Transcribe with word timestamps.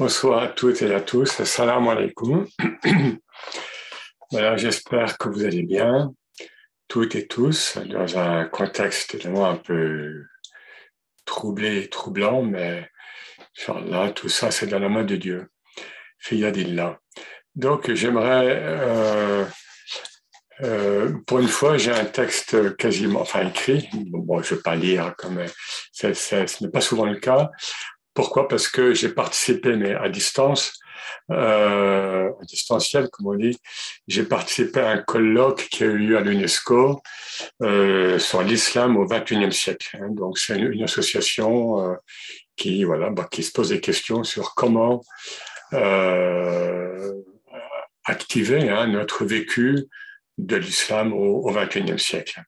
Bonsoir 0.00 0.42
à 0.42 0.48
toutes 0.48 0.80
et 0.80 0.94
à 0.94 1.02
tous. 1.02 1.40
Assalamu 1.40 1.90
alaikum. 1.90 2.46
voilà, 4.30 4.56
j'espère 4.56 5.18
que 5.18 5.28
vous 5.28 5.44
allez 5.44 5.62
bien, 5.62 6.14
toutes 6.88 7.16
et 7.16 7.26
tous, 7.26 7.76
dans 7.76 8.16
un 8.16 8.46
contexte 8.46 9.14
évidemment 9.14 9.50
un 9.50 9.56
peu 9.56 10.24
troublé, 11.26 11.90
troublant, 11.90 12.40
mais 12.40 12.88
là, 13.88 14.10
tout 14.10 14.30
ça, 14.30 14.50
c'est 14.50 14.68
dans 14.68 14.78
la 14.78 14.88
main 14.88 15.04
de 15.04 15.16
Dieu. 15.16 15.50
Fiyadillah. 16.18 16.98
Donc, 17.54 17.92
j'aimerais, 17.92 18.58
euh, 18.58 19.44
euh, 20.62 21.12
pour 21.26 21.40
une 21.40 21.48
fois, 21.48 21.76
j'ai 21.76 21.92
un 21.92 22.06
texte 22.06 22.74
quasiment, 22.78 23.20
enfin 23.20 23.46
écrit. 23.46 23.86
Bon, 23.92 24.40
je 24.40 24.54
ne 24.54 24.56
vais 24.56 24.62
pas 24.62 24.76
lire, 24.76 25.14
comme 25.18 25.44
ce 25.92 26.64
n'est 26.64 26.70
pas 26.70 26.80
souvent 26.80 27.04
le 27.04 27.16
cas. 27.16 27.50
Pourquoi? 28.20 28.48
Parce 28.48 28.68
que 28.68 28.92
j'ai 28.92 29.08
participé, 29.08 29.76
mais 29.76 29.94
à 29.94 30.10
distance, 30.10 30.78
euh, 31.30 32.28
à 32.28 32.44
distanciel, 32.44 33.08
comme 33.08 33.28
on 33.28 33.34
dit. 33.34 33.58
J'ai 34.08 34.24
participé 34.24 34.80
à 34.80 34.90
un 34.90 34.98
colloque 34.98 35.68
qui 35.70 35.84
a 35.84 35.86
eu 35.86 35.96
lieu 35.96 36.18
à 36.18 36.20
l'UNESCO 36.20 37.00
euh, 37.62 38.18
sur 38.18 38.42
l'islam 38.42 38.98
au 38.98 39.06
XXIe 39.06 39.50
siècle. 39.50 39.96
Hein. 39.98 40.10
Donc, 40.10 40.36
c'est 40.38 40.58
une, 40.58 40.82
association 40.82 41.92
euh, 41.92 41.94
qui, 42.56 42.84
voilà, 42.84 43.08
bah, 43.08 43.26
qui 43.30 43.42
se 43.42 43.52
pose 43.52 43.70
des 43.70 43.80
questions 43.80 44.22
sur 44.22 44.54
comment 44.54 45.00
activer 48.04 48.68
hein, 48.68 48.86
notre 48.88 49.24
vécu 49.24 49.88
de 50.46 50.56
l'islam 50.56 51.12
au 51.12 51.50
XXIe 51.52 51.98
siècle. 51.98 52.42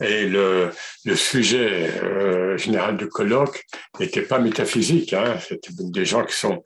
Et 0.00 0.26
le, 0.26 0.70
sujet 1.14 1.90
euh, 2.02 2.56
général 2.56 2.96
du 2.96 3.08
colloque 3.08 3.64
n'était 4.00 4.22
pas 4.22 4.38
métaphysique, 4.38 5.12
hein, 5.12 5.36
c'était 5.46 5.72
des 5.72 6.04
gens 6.04 6.24
qui 6.24 6.36
sont 6.36 6.62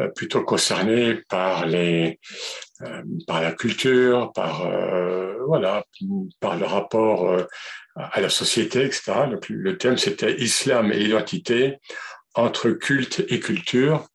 euh, 0.00 0.08
plutôt 0.08 0.42
concernés 0.42 1.20
par 1.28 1.66
les 1.66 2.18
euh, 2.82 3.02
par 3.26 3.40
la 3.40 3.52
culture, 3.52 4.32
par 4.34 4.68
voilà, 5.46 5.84
par 6.40 6.56
le 6.56 6.66
rapport 6.66 7.46
à 7.96 8.20
la 8.20 8.28
société, 8.28 8.84
etc. 8.84 9.12
Donc 9.30 9.48
le 9.48 9.78
thème 9.78 9.96
c'était 9.96 10.34
islam 10.36 10.92
et 10.92 11.00
identité 11.00 11.76
entre 12.34 12.70
culte 12.70 13.24
et 13.28 13.40
culture. 13.40 14.06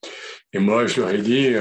Et 0.53 0.59
moi 0.59 0.85
je 0.85 1.01
leur 1.01 1.09
ai 1.11 1.19
dit 1.19 1.55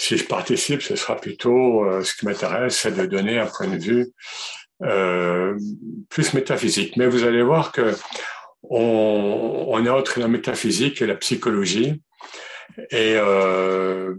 si 0.00 0.16
je 0.16 0.24
participe, 0.24 0.80
ce 0.80 0.96
sera 0.96 1.16
plutôt, 1.16 1.84
euh, 1.84 2.02
ce 2.02 2.14
qui 2.14 2.24
m'intéresse, 2.24 2.78
c'est 2.78 2.96
de 2.96 3.04
donner 3.04 3.38
un 3.38 3.46
point 3.46 3.68
de 3.68 3.76
vue 3.76 4.08
euh, 4.82 5.58
plus 6.08 6.32
métaphysique. 6.32 6.96
Mais 6.96 7.06
vous 7.06 7.24
allez 7.24 7.42
voir 7.42 7.70
que 7.70 7.94
on, 8.62 9.84
est 9.84 9.90
entre 9.90 10.18
la 10.18 10.28
métaphysique 10.28 11.02
et 11.02 11.06
la 11.06 11.16
psychologie. 11.16 12.02
Et 12.90 13.14
euh, 13.16 14.14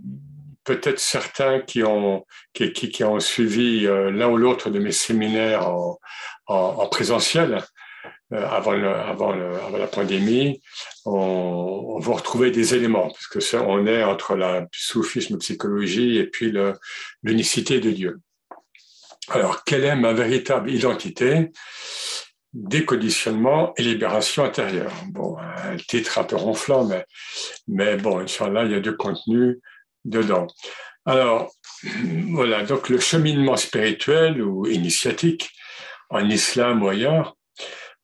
peut-être 0.65 0.99
certains 0.99 1.61
qui 1.61 1.83
ont, 1.83 2.27
qui, 2.53 2.71
qui, 2.73 3.03
ont 3.03 3.19
suivi 3.19 3.81
l'un 3.81 4.29
ou 4.29 4.37
l'autre 4.37 4.69
de 4.69 4.77
mes 4.77 4.91
séminaires 4.91 5.67
en, 5.67 5.99
en, 6.45 6.55
en 6.55 6.87
présentiel 6.89 7.63
avant, 8.31 8.71
le, 8.71 8.89
avant, 8.89 9.33
la 9.33 9.87
pandémie, 9.87 10.61
on, 11.05 11.99
va 11.99 12.13
retrouver 12.13 12.51
des 12.51 12.73
éléments, 12.73 13.09
parce 13.09 13.27
que 13.27 13.57
on 13.57 13.85
est 13.85 14.03
entre 14.03 14.35
la 14.35 14.67
soufisme, 14.71 15.37
psychologie 15.37 16.17
et 16.17 16.27
puis 16.27 16.53
l'unicité 17.23 17.79
de 17.79 17.91
Dieu. 17.91 18.19
Alors, 19.29 19.63
quelle 19.63 19.83
est 19.83 19.95
ma 19.95 20.13
véritable 20.13 20.71
identité? 20.71 21.51
Déconditionnement 22.53 23.73
et 23.77 23.83
libération 23.83 24.43
intérieure. 24.43 24.91
Bon, 25.09 25.37
un 25.37 25.77
titre 25.77 26.17
un 26.17 26.23
peu 26.25 26.35
ronflant, 26.35 26.85
mais, 26.85 27.05
mais 27.67 27.95
bon, 27.95 28.17
là, 28.19 28.65
il 28.65 28.71
y 28.71 28.75
a 28.75 28.79
du 28.81 28.95
contenu 28.97 29.59
dedans. 30.03 30.47
Alors, 31.05 31.51
voilà, 32.29 32.63
donc 32.63 32.89
le 32.89 32.99
cheminement 32.99 33.57
spirituel 33.57 34.41
ou 34.41 34.67
initiatique 34.67 35.49
en 36.09 36.29
islam 36.29 36.83
ou 36.83 36.89
ailleurs, 36.89 37.37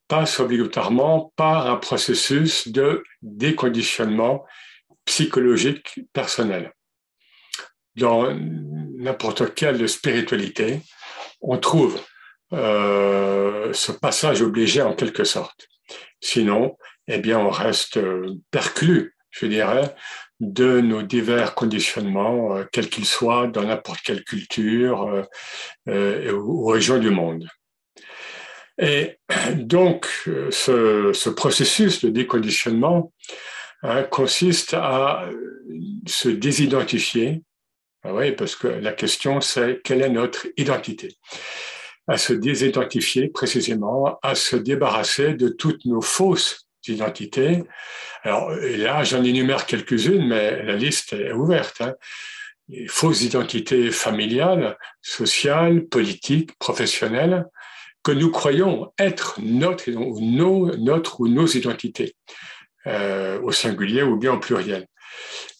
passe 0.07 0.39
obligatoirement 0.39 1.33
par 1.35 1.69
un 1.69 1.77
processus 1.77 2.67
de 2.67 3.03
déconditionnement 3.21 4.45
psychologique 5.05 5.99
personnel. 6.13 6.73
Dans 7.95 8.33
n'importe 8.33 9.53
quelle 9.53 9.87
spiritualité, 9.89 10.81
on 11.41 11.57
trouve 11.57 11.99
euh, 12.53 13.73
ce 13.73 13.91
passage 13.91 14.41
obligé 14.41 14.81
en 14.81 14.93
quelque 14.93 15.23
sorte. 15.23 15.67
Sinon, 16.21 16.77
eh 17.07 17.17
bien, 17.17 17.39
on 17.39 17.49
reste 17.49 17.99
perclus, 18.51 19.15
je 19.31 19.45
dirais, 19.45 19.95
de 20.39 20.81
nos 20.81 21.01
divers 21.01 21.55
conditionnements, 21.55 22.55
euh, 22.55 22.63
quels 22.71 22.89
qu'ils 22.89 23.05
soient, 23.05 23.47
dans 23.47 23.63
n'importe 23.63 24.01
quelle 24.01 24.23
culture 24.23 25.03
euh, 25.07 25.23
euh 25.89 26.31
ou 26.33 26.65
région 26.65 26.99
du 26.99 27.09
monde. 27.09 27.47
Et 28.79 29.17
donc, 29.55 30.07
ce, 30.51 31.11
ce 31.13 31.29
processus 31.29 32.03
de 32.03 32.09
déconditionnement 32.09 33.11
hein, 33.83 34.03
consiste 34.03 34.73
à 34.73 35.29
se 36.05 36.29
désidentifier, 36.29 37.41
ah 38.03 38.13
oui, 38.13 38.31
parce 38.31 38.55
que 38.55 38.67
la 38.67 38.93
question 38.93 39.41
c'est 39.41 39.81
quelle 39.83 40.01
est 40.01 40.09
notre 40.09 40.47
identité? 40.55 41.17
À 42.07 42.17
se 42.17 42.31
désidentifier 42.31 43.27
précisément, 43.27 44.17
à 44.21 44.33
se 44.35 44.55
débarrasser 44.55 45.33
de 45.33 45.49
toutes 45.49 45.83
nos 45.85 46.01
fausses 46.01 46.67
identités. 46.87 47.63
Alors 48.23 48.49
là, 48.51 49.03
j'en 49.03 49.23
énumère 49.23 49.65
quelques-unes, 49.65 50.25
mais 50.25 50.63
la 50.63 50.77
liste 50.77 51.13
est 51.13 51.33
ouverte. 51.33 51.81
Hein. 51.81 51.95
fausses 52.87 53.23
identités 53.23 53.91
familiales, 53.91 54.77
sociales, 55.01 55.85
politiques, 55.85 56.57
professionnelles, 56.59 57.45
que 58.07 58.13
nous 58.13 58.31
croyons 58.31 58.93
être 58.97 59.37
notre, 59.41 59.91
ou 59.91 61.27
nos 61.27 61.45
identités, 61.47 62.15
euh, 62.85 63.37
au 63.41 63.51
singulier 63.51 64.01
ou 64.01 64.15
bien 64.15 64.31
au 64.31 64.39
pluriel. 64.39 64.87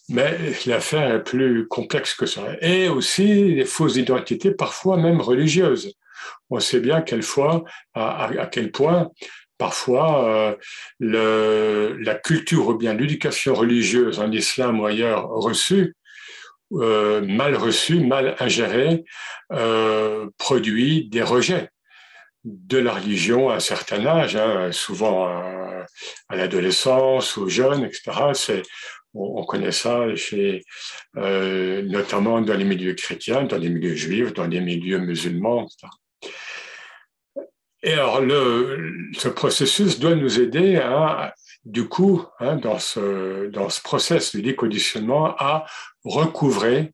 Mais 0.08 0.34
l'affaire 0.64 1.16
est 1.16 1.22
plus 1.22 1.68
complexe 1.68 2.14
que 2.14 2.24
ça. 2.24 2.44
Et 2.62 2.88
aussi 2.88 3.54
les 3.54 3.66
fausses 3.66 3.96
identités, 3.96 4.52
parfois 4.52 4.96
même 4.96 5.20
religieuses. 5.20 5.92
On 6.48 6.58
sait 6.58 6.80
bien 6.80 6.96
à, 6.96 8.48
quel 8.50 8.70
point 8.72 9.10
parfois 9.58 10.56
euh, 11.02 11.96
la 12.00 12.14
culture 12.14 12.68
ou 12.68 12.74
bien 12.76 12.94
l'éducation 12.94 13.52
religieuse 13.52 14.20
en 14.20 14.32
islam 14.32 14.80
ou 14.80 14.86
ailleurs 14.86 15.28
reçue, 15.28 15.94
euh, 16.72 17.20
mal 17.20 17.56
reçue, 17.56 18.00
mal 18.00 18.36
ingérée, 18.40 19.04
produit 20.38 21.10
des 21.10 21.22
rejets 21.22 21.68
de 22.44 22.78
la 22.78 22.94
religion 22.94 23.50
à 23.50 23.56
un 23.56 23.60
certain 23.60 24.04
âge, 24.06 24.36
hein, 24.36 24.70
souvent 24.72 25.26
à, 25.26 25.86
l'adolescence, 26.30 27.36
aux 27.36 27.48
jeunes, 27.48 27.84
etc. 27.84 28.62
On, 29.14 29.40
on, 29.40 29.44
connaît 29.44 29.72
ça 29.72 30.14
chez, 30.14 30.62
euh, 31.16 31.82
notamment 31.82 32.40
dans 32.40 32.56
les 32.56 32.64
milieux 32.64 32.94
chrétiens, 32.94 33.44
dans 33.44 33.58
les 33.58 33.68
milieux 33.68 33.94
juifs, 33.94 34.32
dans 34.34 34.46
les 34.46 34.60
milieux 34.60 34.98
musulmans, 34.98 35.64
etc. 35.64 35.88
Et 37.82 37.92
alors, 37.92 38.20
ce 39.16 39.28
processus 39.28 39.98
doit 39.98 40.16
nous 40.16 40.40
aider 40.40 40.76
à, 40.76 41.34
du 41.64 41.88
coup, 41.88 42.24
hein, 42.40 42.56
dans, 42.56 42.78
ce, 42.78 43.46
dans 43.50 43.68
ce 43.68 43.80
process 43.80 44.34
de 44.34 44.40
déconditionnement, 44.40 45.36
à 45.38 45.64
recouvrer 46.04 46.92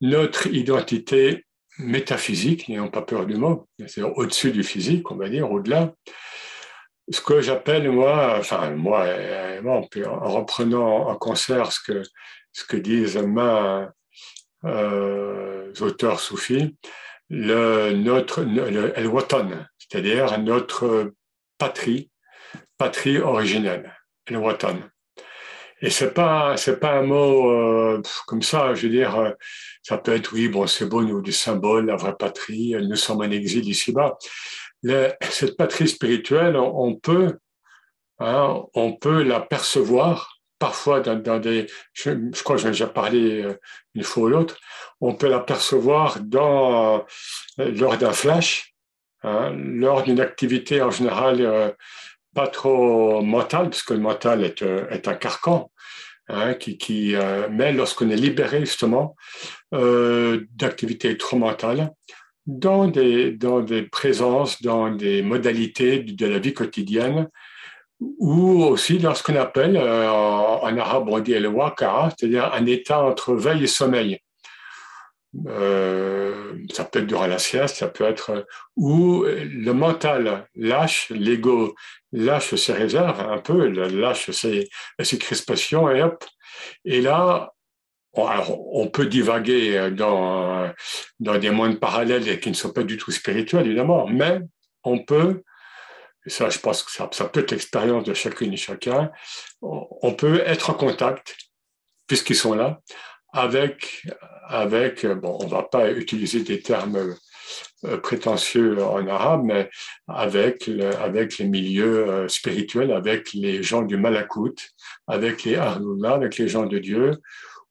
notre 0.00 0.46
identité 0.46 1.44
métaphysique, 1.78 2.68
n'ayons 2.68 2.90
pas 2.90 3.02
peur 3.02 3.26
du 3.26 3.36
mot, 3.36 3.68
c'est-à-dire 3.78 4.16
au-dessus 4.16 4.52
du 4.52 4.62
physique, 4.62 5.10
on 5.10 5.16
va 5.16 5.28
dire, 5.28 5.50
au-delà. 5.50 5.92
Ce 7.10 7.20
que 7.20 7.40
j'appelle, 7.40 7.90
moi, 7.90 8.36
enfin, 8.38 8.70
moi, 8.70 9.06
en 9.64 10.30
reprenant 10.30 11.08
en 11.08 11.16
concert 11.16 11.72
ce 11.72 11.80
que, 12.64 12.76
disent 12.76 13.18
mains 13.18 13.92
euh, 14.64 15.72
auteurs 15.80 16.20
soufis, 16.20 16.76
le, 17.28 17.92
notre, 17.92 18.42
le, 18.42 18.98
el 18.98 19.06
watan, 19.06 19.66
c'est-à-dire 19.78 20.38
notre 20.38 21.12
patrie, 21.58 22.10
patrie 22.78 23.18
originelle, 23.18 23.94
el 24.26 24.36
watan. 24.36 24.76
Et 25.84 25.90
c'est 25.90 26.14
pas 26.14 26.56
c'est 26.56 26.80
pas 26.80 26.94
un 26.94 27.02
mot 27.02 27.50
euh, 27.50 28.00
comme 28.26 28.40
ça. 28.40 28.74
Je 28.74 28.86
veux 28.86 28.92
dire, 28.92 29.18
euh, 29.18 29.32
ça 29.82 29.98
peut 29.98 30.14
être 30.14 30.32
oui, 30.32 30.48
bon, 30.48 30.66
c'est 30.66 30.86
beau, 30.86 31.02
nous 31.02 31.20
des 31.20 31.30
symboles, 31.30 31.86
la 31.86 31.96
vraie 31.96 32.16
patrie. 32.16 32.74
Nous 32.80 32.96
sommes 32.96 33.18
en 33.18 33.30
exil 33.30 33.68
ici-bas. 33.68 34.16
Cette 35.30 35.58
patrie 35.58 35.86
spirituelle, 35.86 36.56
on 36.56 36.94
peut 36.94 37.38
hein, 38.18 38.62
on 38.72 38.94
peut 38.94 39.22
la 39.24 39.40
percevoir 39.40 40.38
parfois 40.58 41.00
dans, 41.00 41.38
des. 41.38 41.66
Je, 41.92 42.42
crois 42.42 42.56
que 42.56 42.62
j'en 42.62 42.68
ai 42.68 42.72
déjà 42.72 42.86
parlé 42.86 43.42
euh, 43.42 43.60
une 43.94 44.04
fois 44.04 44.22
ou 44.22 44.28
l'autre. 44.28 44.56
On 45.02 45.14
peut 45.14 45.28
la 45.28 45.40
percevoir 45.40 46.18
dans 46.20 47.04
lors 47.58 47.98
d'un 47.98 48.12
flash, 48.12 48.74
hein, 49.22 49.52
lors 49.54 50.02
d'une 50.02 50.20
activité 50.20 50.80
en 50.80 50.90
général 50.90 51.74
pas 52.34 52.48
trop 52.48 53.20
mental, 53.20 53.70
parce 53.70 53.82
que 53.82 53.94
le 53.94 54.00
mental 54.00 54.44
est, 54.44 54.62
est 54.62 55.08
un 55.08 55.14
carcan. 55.14 55.70
Hein, 56.28 56.54
qui, 56.54 56.78
qui 56.78 57.14
euh, 57.14 57.48
mais 57.50 57.72
lorsqu'on 57.72 58.10
est 58.10 58.16
libéré 58.16 58.60
justement 58.60 59.16
euh, 59.74 60.44
d'activités 60.56 61.16
trop 61.16 61.36
mentales, 61.36 61.92
dans 62.46 62.88
des, 62.88 63.32
dans 63.32 63.60
des 63.60 63.82
présences, 63.82 64.60
dans 64.62 64.90
des 64.90 65.22
modalités 65.22 66.00
de 66.00 66.26
la 66.26 66.38
vie 66.38 66.54
quotidienne, 66.54 67.28
ou 68.00 68.64
aussi 68.64 68.98
dans 68.98 69.14
ce 69.14 69.22
qu'on 69.22 69.36
appelle, 69.36 69.76
euh, 69.76 70.10
en, 70.10 70.76
arabe 70.76 71.08
on 71.08 71.20
dit 71.20 71.38
le 71.38 71.48
waqa'a, 71.48 72.10
c'est-à-dire 72.10 72.52
un 72.52 72.66
état 72.66 73.02
entre 73.02 73.34
veille 73.34 73.64
et 73.64 73.68
sommeil. 73.68 74.18
Euh, 75.46 76.54
ça 76.72 76.84
peut 76.84 77.00
être 77.00 77.06
durant 77.06 77.26
la 77.26 77.38
sieste, 77.38 77.76
ça 77.76 77.88
peut 77.88 78.04
être 78.04 78.46
où 78.76 79.24
le 79.24 79.72
mental 79.72 80.48
lâche, 80.54 81.10
l'ego 81.10 81.74
lâche 82.12 82.54
ses 82.54 82.72
réserves 82.72 83.20
un 83.20 83.38
peu, 83.38 83.66
lâche 83.68 84.30
ses, 84.30 84.68
crispations 85.18 85.90
et 85.90 86.02
hop. 86.02 86.24
Et 86.84 87.00
là, 87.00 87.52
on, 88.12 88.88
peut 88.88 89.06
divaguer 89.06 89.90
dans, 89.90 90.72
dans 91.18 91.38
des 91.38 91.50
mondes 91.50 91.80
parallèles 91.80 92.38
qui 92.38 92.50
ne 92.50 92.54
sont 92.54 92.72
pas 92.72 92.84
du 92.84 92.96
tout 92.96 93.10
spirituels, 93.10 93.66
évidemment, 93.66 94.06
mais 94.06 94.38
on 94.84 95.00
peut, 95.00 95.42
ça 96.26 96.48
je 96.48 96.58
pense 96.58 96.84
que 96.84 96.92
ça 96.92 97.24
peut 97.28 97.40
être 97.40 97.50
l'expérience 97.50 98.04
de 98.04 98.14
chacune 98.14 98.52
et 98.52 98.56
chacun, 98.56 99.10
on 99.60 100.14
peut 100.14 100.42
être 100.46 100.70
en 100.70 100.74
contact, 100.74 101.36
puisqu'ils 102.06 102.36
sont 102.36 102.54
là, 102.54 102.80
avec, 103.34 104.06
avec, 104.46 105.04
bon, 105.06 105.38
on 105.42 105.46
va 105.46 105.62
pas 105.64 105.90
utiliser 105.90 106.42
des 106.42 106.62
termes 106.62 107.16
euh, 107.84 107.98
prétentieux 107.98 108.82
en 108.82 109.06
arabe, 109.06 109.42
mais 109.44 109.68
avec, 110.08 110.70
avec 111.00 111.38
les 111.38 111.46
milieux 111.46 112.08
euh, 112.08 112.28
spirituels, 112.28 112.92
avec 112.92 113.34
les 113.34 113.62
gens 113.62 113.82
du 113.82 113.98
Malakout, 113.98 114.70
avec 115.06 115.44
les 115.44 115.56
Ahlullah, 115.56 116.14
avec 116.14 116.38
les 116.38 116.48
gens 116.48 116.64
de 116.64 116.78
Dieu, 116.78 117.20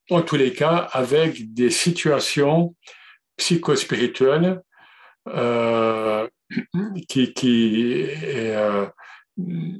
en 0.10 0.22
tous 0.22 0.36
les 0.36 0.54
cas 0.54 0.90
avec 0.92 1.54
des 1.54 1.70
situations 1.70 2.76
psychospirituelles 3.38 4.62
euh, 5.28 6.28
qui, 7.08 7.34
qui 7.34 8.06
euh, 8.26 8.86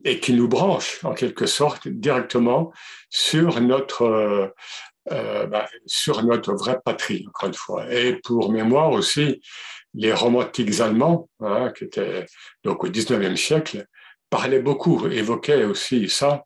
et 0.04 0.20
qui 0.20 0.34
nous 0.34 0.48
branchent 0.48 1.04
en 1.04 1.14
quelque 1.14 1.46
sorte 1.46 1.88
directement 1.88 2.72
sur 3.10 3.62
notre 3.62 4.54
euh, 5.12 5.48
bah, 5.48 5.68
sur 5.86 6.24
notre 6.24 6.54
vraie 6.54 6.80
patrie 6.84 7.26
encore 7.28 7.50
une 7.50 7.56
fois 7.56 7.94
et 7.94 8.16
pour 8.24 8.52
mémoire 8.52 8.92
aussi 8.92 9.42
les 9.94 10.14
romantiques 10.14 10.80
allemands 10.80 11.30
hein, 11.42 11.72
qui 11.78 11.86
étaient 11.86 12.26
donc 12.64 12.84
au 12.84 12.88
19e 12.88 13.36
siècle 13.36 13.86
parlaient 14.30 14.62
beaucoup 14.62 15.08
évoquaient 15.08 15.66
aussi 15.66 16.08
ça 16.10 16.44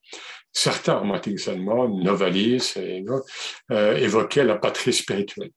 certains 0.57 0.98
romantiques 0.98 1.48
allemands, 1.48 1.88
Novalis 1.88 2.74
et 2.77 3.06
euh, 3.71 3.95
évoquaient 3.98 4.44
la 4.44 4.56
patrie 4.56 4.94
spirituelle. 4.94 5.51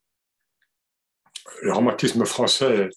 Le 1.62 1.72
romantisme 1.72 2.26
français 2.26 2.90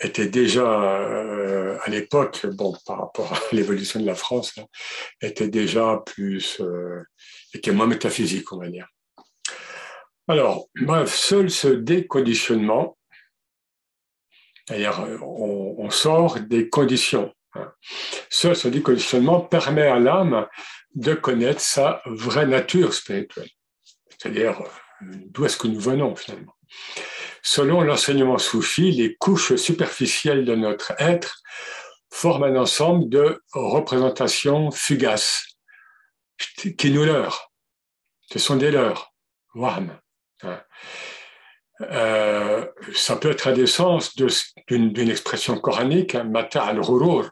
était 0.00 0.28
déjà 0.28 0.62
euh, 0.62 1.78
à 1.82 1.90
l'époque, 1.90 2.46
bon, 2.46 2.76
par 2.86 3.00
rapport 3.00 3.32
à 3.32 3.38
l'évolution 3.52 4.00
de 4.00 4.06
la 4.06 4.14
France, 4.14 4.58
hein, 4.58 4.66
était 5.20 5.48
déjà 5.48 6.02
plus, 6.04 6.60
euh, 6.60 7.02
était 7.54 7.72
moins 7.72 7.86
métaphysique, 7.86 8.52
on 8.52 8.58
va 8.58 8.68
dire. 8.68 8.86
Alors, 10.32 10.70
bref, 10.80 11.14
seul 11.14 11.50
ce 11.50 11.68
déconditionnement, 11.68 12.96
c'est-à-dire 14.66 14.98
on, 15.20 15.74
on, 15.76 15.90
sort 15.90 16.40
des 16.40 16.70
conditions. 16.70 17.34
Hein. 17.52 17.70
Seul 18.30 18.56
ce 18.56 18.68
déconditionnement 18.68 19.42
permet 19.42 19.86
à 19.86 19.98
l'âme 19.98 20.48
de 20.94 21.12
connaître 21.12 21.60
sa 21.60 22.00
vraie 22.06 22.46
nature 22.46 22.94
spirituelle, 22.94 23.50
c'est-à-dire 24.08 24.62
d'où 25.02 25.44
est-ce 25.44 25.58
que 25.58 25.66
nous 25.66 25.78
venons 25.78 26.16
finalement. 26.16 26.56
Selon 27.42 27.82
l'enseignement 27.82 28.38
soufi, 28.38 28.90
les 28.90 29.14
couches 29.16 29.56
superficielles 29.56 30.46
de 30.46 30.54
notre 30.54 30.94
être 30.98 31.42
forment 32.10 32.44
un 32.44 32.56
ensemble 32.56 33.10
de 33.10 33.38
représentations 33.52 34.70
fugaces 34.70 35.44
qui 36.78 36.90
nous 36.90 37.04
leurrent. 37.04 37.52
Ce 38.30 38.38
sont 38.38 38.56
des. 38.56 38.70
Waham. 39.54 39.98
Euh, 41.80 42.66
ça 42.94 43.16
peut 43.16 43.30
être 43.30 43.48
à 43.48 43.52
des 43.52 43.66
sens 43.66 44.14
d'une 44.16 45.10
expression 45.10 45.58
coranique, 45.58 46.14
hein, 46.14 46.24
mata 46.24 46.64
al-hurur, 46.64 47.30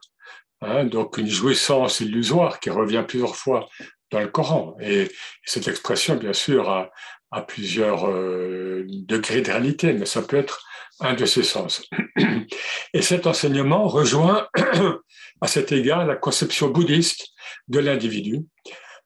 Hein, 0.63 0.85
donc 0.85 1.17
une 1.17 1.27
jouissance 1.27 2.01
illusoire 2.01 2.61
qui 2.61 2.69
revient 2.69 3.05
plusieurs 3.07 3.37
fois 3.37 3.69
dans 4.11 4.21
le 4.21 4.29
Coran. 4.29 4.77
Et 4.81 5.11
cette 5.45 5.69
expression, 5.69 6.17
bien 6.17 6.35
sûr, 6.35 6.69
a, 6.69 6.91
a 7.31 7.43
plusieurs 7.43 8.09
euh, 8.09 8.85
degrés 8.87 9.41
de 9.41 9.51
réalité, 9.51 9.93
mais 9.95 10.05
ça 10.05 10.21
peut 10.21 10.37
être 10.37 10.63
un 11.01 11.15
de 11.15 11.25
ces 11.25 11.45
sens. 11.45 11.89
Et 12.93 13.01
cet 13.01 13.27
enseignement 13.27 13.89
rejoint 13.89 14.49
à 15.41 15.47
cet 15.47 15.73
égard 15.73 16.07
la 16.07 16.17
conception 16.17 16.69
bouddhiste 16.69 17.29
de 17.69 17.79
l'individu. 17.79 18.41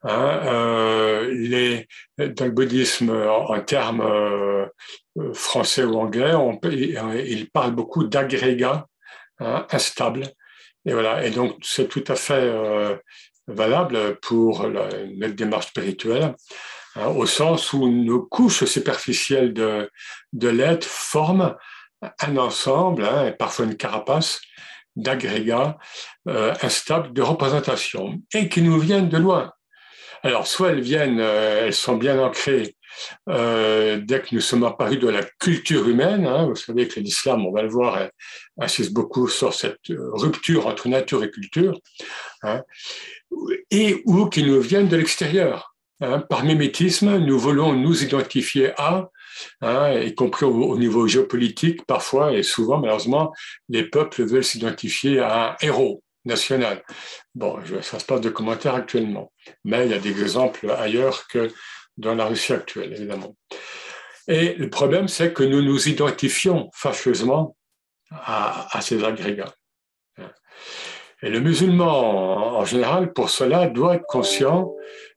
Hein, 0.07 0.41
euh, 0.45 1.83
dans 2.19 2.45
le 2.45 2.51
bouddhisme, 2.51 3.11
en, 3.11 3.61
termes 3.61 4.03
euh, 4.03 4.67
français 5.33 5.85
ou 5.85 5.99
anglais, 5.99 6.33
il, 6.65 7.51
parle 7.51 7.73
beaucoup 7.73 8.05
d'agrégats 8.05 8.87
hein, 9.41 9.67
instables 9.71 10.25
et 10.85 10.93
voilà. 10.93 11.25
Et 11.25 11.31
donc, 11.31 11.57
c'est 11.63 11.89
tout 11.89 12.05
à 12.09 12.17
fait 12.17 12.35
euh, 12.35 12.97
valable 13.47 14.17
pour 14.21 14.69
notre 14.69 15.35
démarche 15.35 15.69
spirituelle, 15.69 16.35
hein, 16.97 17.07
au 17.07 17.27
sens 17.27 17.73
où 17.73 17.89
nos 17.89 18.23
couches 18.23 18.65
superficielles 18.65 19.55
de, 19.55 19.91
de 20.33 20.49
l'être 20.49 20.85
forment 20.85 21.57
un 22.21 22.37
ensemble, 22.37 23.05
hein, 23.05 23.29
et 23.29 23.33
parfois 23.33 23.65
une 23.65 23.77
carapace, 23.77 24.41
d'agrégats 24.97 25.79
euh, 26.29 26.55
instables 26.63 27.13
de 27.13 27.23
représentation 27.23 28.21
et 28.33 28.49
qui 28.49 28.63
nous 28.63 28.79
viennent 28.79 29.09
de 29.09 29.19
loin. 29.19 29.53
Alors, 30.25 30.47
soit 30.47 30.71
elles 30.71 30.81
viennent, 30.81 31.21
euh, 31.21 31.67
elles 31.67 31.75
sont 31.75 31.97
bien 31.97 32.19
ancrées 32.19 32.77
euh, 33.29 34.01
dès 34.03 34.23
que 34.23 34.35
nous 34.35 34.41
sommes 34.41 34.65
apparus 34.65 34.99
de 34.99 35.09
la 35.09 35.23
culture 35.23 35.87
humaine. 35.87 36.27
Hein, 36.27 36.47
vous 36.47 36.57
savez 36.57 36.89
que 36.89 36.99
l'islam, 36.99 37.45
on 37.45 37.53
va 37.53 37.61
le 37.61 37.69
voir, 37.69 38.09
insiste 38.59 38.95
beaucoup 38.95 39.29
sur 39.29 39.53
cette 39.53 39.91
euh, 39.91 40.11
rupture 40.15 40.67
entre 40.67 40.89
nature 40.89 41.23
et 41.23 41.31
culture, 41.31 41.79
hein, 42.43 42.63
et 43.71 44.03
ou 44.07 44.27
qui 44.31 44.45
nous 44.45 44.63
viennent 44.63 44.89
de 44.89 44.97
l'extérieur. 44.97 45.75
Hein. 46.01 46.21
Par 46.21 46.43
mimétisme, 46.43 47.19
nous 47.19 47.39
voulons 47.39 47.75
nous 47.75 48.03
identifier 48.03 48.73
à, 48.79 49.11
hein, 49.61 49.93
y 50.01 50.15
compris 50.15 50.47
au, 50.47 50.79
niveau 50.79 51.07
géopolitique, 51.07 51.85
parfois 51.85 52.33
et 52.33 52.43
souvent, 52.43 52.79
malheureusement, 52.79 53.35
les 53.69 53.85
peuples 53.85 54.25
veulent 54.25 54.43
s'identifier 54.43 55.21
à 55.21 55.51
un 55.51 55.57
héros 55.61 56.03
national. 56.25 56.83
Bon, 57.35 57.59
ça 57.83 57.99
se 57.99 58.05
passe 58.05 58.21
de 58.21 58.31
commentaires 58.31 58.75
actuellement, 58.75 59.33
mais 59.65 59.87
il 59.87 59.91
y 59.93 59.95
a 59.95 59.99
des 59.99 60.21
exemples 60.23 60.71
ailleurs 60.71 61.27
que 61.29 61.51
dans 61.97 62.15
la 62.15 62.27
Russie 62.27 62.53
actuelle, 62.53 62.93
évidemment. 62.93 63.37
Et 64.27 64.55
le 64.55 64.71
problème, 64.71 65.09
c'est 65.09 65.33
que 65.33 65.43
nous 65.43 65.63
nous 65.63 65.89
identifions 65.89 66.71
fâcheusement 66.73 67.57
à, 68.11 68.81
ces 68.81 69.05
agrégats. 69.05 69.55
Et 71.23 71.31
le 71.31 71.41
musulman, 71.41 72.59
en 72.59 72.65
général, 72.65 73.13
pour 73.13 73.31
cela, 73.31 73.67
doit 73.67 73.97
être 73.97 74.07
conscient 74.07 74.73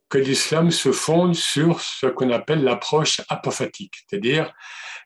que 0.10 0.18
l'islam 0.18 0.72
se 0.72 0.92
fonde 0.92 1.36
sur 1.36 1.82
ce 1.82 2.08
qu'on 2.08 2.32
appelle 2.32 2.64
l'approche 2.64 3.22
apophatique, 3.28 3.94
c'est-à-dire 4.08 4.54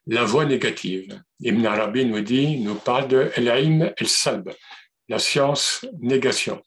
la 0.08 0.24
voie 0.24 0.46
négative. 0.46 1.20
Ibn 1.40 1.66
Arabi 1.66 2.06
nous 2.06 2.22
dit, 2.22 2.60
nous 2.60 2.76
parle 2.76 3.08
de 3.08 3.32
el 3.36 3.48
el-salb, 3.98 4.52
la 5.12 5.20
science 5.20 5.86
négation. 6.00 6.64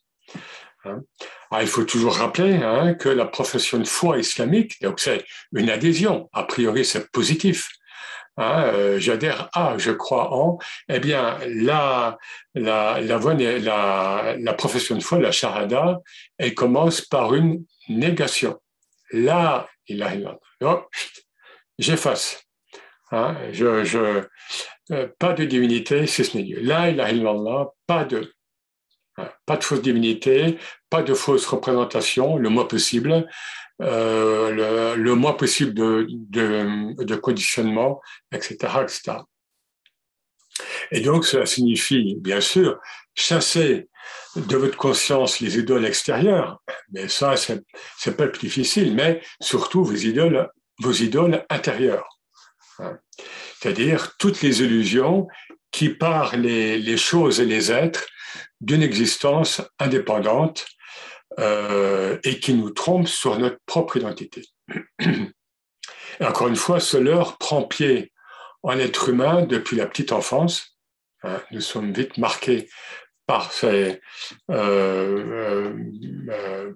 Hein. 0.85 1.01
Ah, 1.49 1.63
il 1.63 1.67
faut 1.67 1.83
toujours 1.83 2.15
rappeler 2.15 2.53
hein, 2.55 2.93
que 2.93 3.09
la 3.09 3.25
profession 3.25 3.79
de 3.79 3.85
foi 3.85 4.19
islamique, 4.19 4.79
donc 4.81 4.99
c'est 4.99 5.25
une 5.53 5.69
adhésion, 5.69 6.29
a 6.31 6.43
priori 6.43 6.85
c'est 6.85 7.11
positif. 7.11 7.69
Hein, 8.37 8.65
euh, 8.73 8.99
J'adhère 8.99 9.49
à, 9.53 9.77
je 9.77 9.91
crois 9.91 10.33
en, 10.33 10.59
eh 10.89 10.99
bien 10.99 11.39
la, 11.47 12.17
la, 12.53 13.01
la, 13.01 14.35
la, 14.37 14.53
profession 14.53 14.95
de 14.95 15.01
foi, 15.01 15.19
la 15.19 15.31
shahada, 15.31 16.01
elle 16.37 16.53
commence 16.53 17.01
par 17.01 17.33
une 17.33 17.65
négation. 17.89 18.59
Là, 19.11 19.67
il 19.87 20.03
a 20.03 20.11
oh, 20.61 20.81
j'efface. 21.79 22.43
Je, 23.53 23.85
je, 23.85 24.23
euh, 24.91 25.07
pas 25.17 25.33
de 25.33 25.45
divinité, 25.45 26.05
c'est 26.05 26.23
ce 26.23 26.37
n'est 26.37 26.43
Dieu. 26.43 26.59
Là, 26.61 26.89
il 26.89 26.99
a 27.01 27.67
pas 27.87 28.03
de 28.05 28.34
pas 29.45 29.57
de 29.57 29.63
fausse 29.63 29.81
divinité, 29.81 30.57
pas 30.89 31.03
de 31.03 31.13
fausse 31.13 31.45
représentation, 31.45 32.37
le 32.37 32.49
moins 32.49 32.65
possible, 32.65 33.27
euh, 33.81 34.95
le, 34.95 35.15
moins 35.15 35.33
possible 35.33 35.73
de, 35.73 36.07
de, 36.09 37.03
de, 37.03 37.15
conditionnement, 37.15 38.01
etc., 38.31 38.55
etc. 38.81 39.17
Et 40.91 41.01
donc, 41.01 41.25
cela 41.25 41.45
signifie, 41.45 42.15
bien 42.19 42.39
sûr, 42.39 42.79
chasser 43.15 43.89
de 44.35 44.57
votre 44.57 44.77
conscience 44.77 45.39
les 45.39 45.57
idoles 45.57 45.85
extérieures, 45.85 46.61
mais 46.91 47.07
ça, 47.07 47.35
c'est 47.35 48.17
pas 48.17 48.25
le 48.25 48.31
plus 48.31 48.47
difficile, 48.47 48.93
mais 48.93 49.21
surtout 49.41 49.83
vos 49.83 49.95
idoles, 49.95 50.49
vos 50.79 50.93
idoles 50.93 51.45
intérieures. 51.49 52.07
Hein. 52.79 52.97
C'est-à-dire 53.59 54.15
toutes 54.17 54.41
les 54.41 54.61
illusions 54.61 55.27
qui 55.71 55.89
parlent 55.89 56.39
les, 56.39 56.77
les 56.77 56.97
choses 56.97 57.39
et 57.39 57.45
les 57.45 57.71
êtres 57.71 58.05
d'une 58.61 58.83
existence 58.83 59.61
indépendante 59.79 60.65
euh, 61.39 62.17
et 62.23 62.39
qui 62.39 62.53
nous 62.53 62.69
trompent 62.69 63.07
sur 63.07 63.37
notre 63.39 63.59
propre 63.65 63.97
identité. 63.97 64.43
Et 66.19 66.25
encore 66.25 66.47
une 66.47 66.55
fois, 66.55 66.79
ce 66.79 66.97
leurre 66.97 67.37
prend 67.37 67.63
pied 67.63 68.11
en 68.63 68.77
être 68.79 69.09
humain 69.09 69.43
depuis 69.43 69.75
la 69.75 69.85
petite 69.85 70.11
enfance. 70.11 70.77
Hein. 71.23 71.41
nous 71.51 71.61
sommes 71.61 71.91
vite 71.91 72.17
marqués 72.17 72.69
par, 73.25 73.51
euh, 73.63 73.95
euh, 74.51 75.73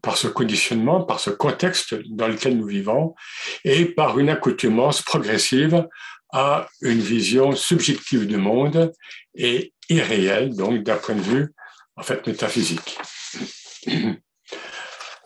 par 0.02 0.18
ce 0.18 0.28
conditionnement, 0.28 1.04
par 1.04 1.20
ce 1.20 1.30
contexte 1.30 1.96
dans 2.10 2.28
lequel 2.28 2.58
nous 2.58 2.66
vivons, 2.66 3.16
et 3.64 3.86
par 3.86 4.20
une 4.20 4.30
accoutumance 4.30 5.02
progressive 5.02 5.88
à 6.32 6.68
une 6.82 7.00
vision 7.00 7.56
subjective 7.56 8.28
du 8.28 8.38
monde 8.38 8.92
et 9.36 9.74
irréelle, 9.90 10.56
donc 10.56 10.84
d'un 10.84 10.98
point 10.98 11.16
de 11.16 11.22
vue 11.22 11.54
en 11.96 12.04
fait 12.04 12.26
métaphysique. 12.26 12.98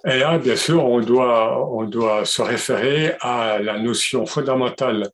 Et 0.06 0.20
là, 0.20 0.38
bien 0.38 0.58
sûr, 0.58 0.84
on 0.86 1.00
doit, 1.00 1.66
on 1.72 1.86
doit 1.86 2.26
se 2.26 2.42
référer 2.42 3.16
à 3.22 3.60
la 3.60 3.80
notion 3.80 4.26
fondamentale 4.26 5.10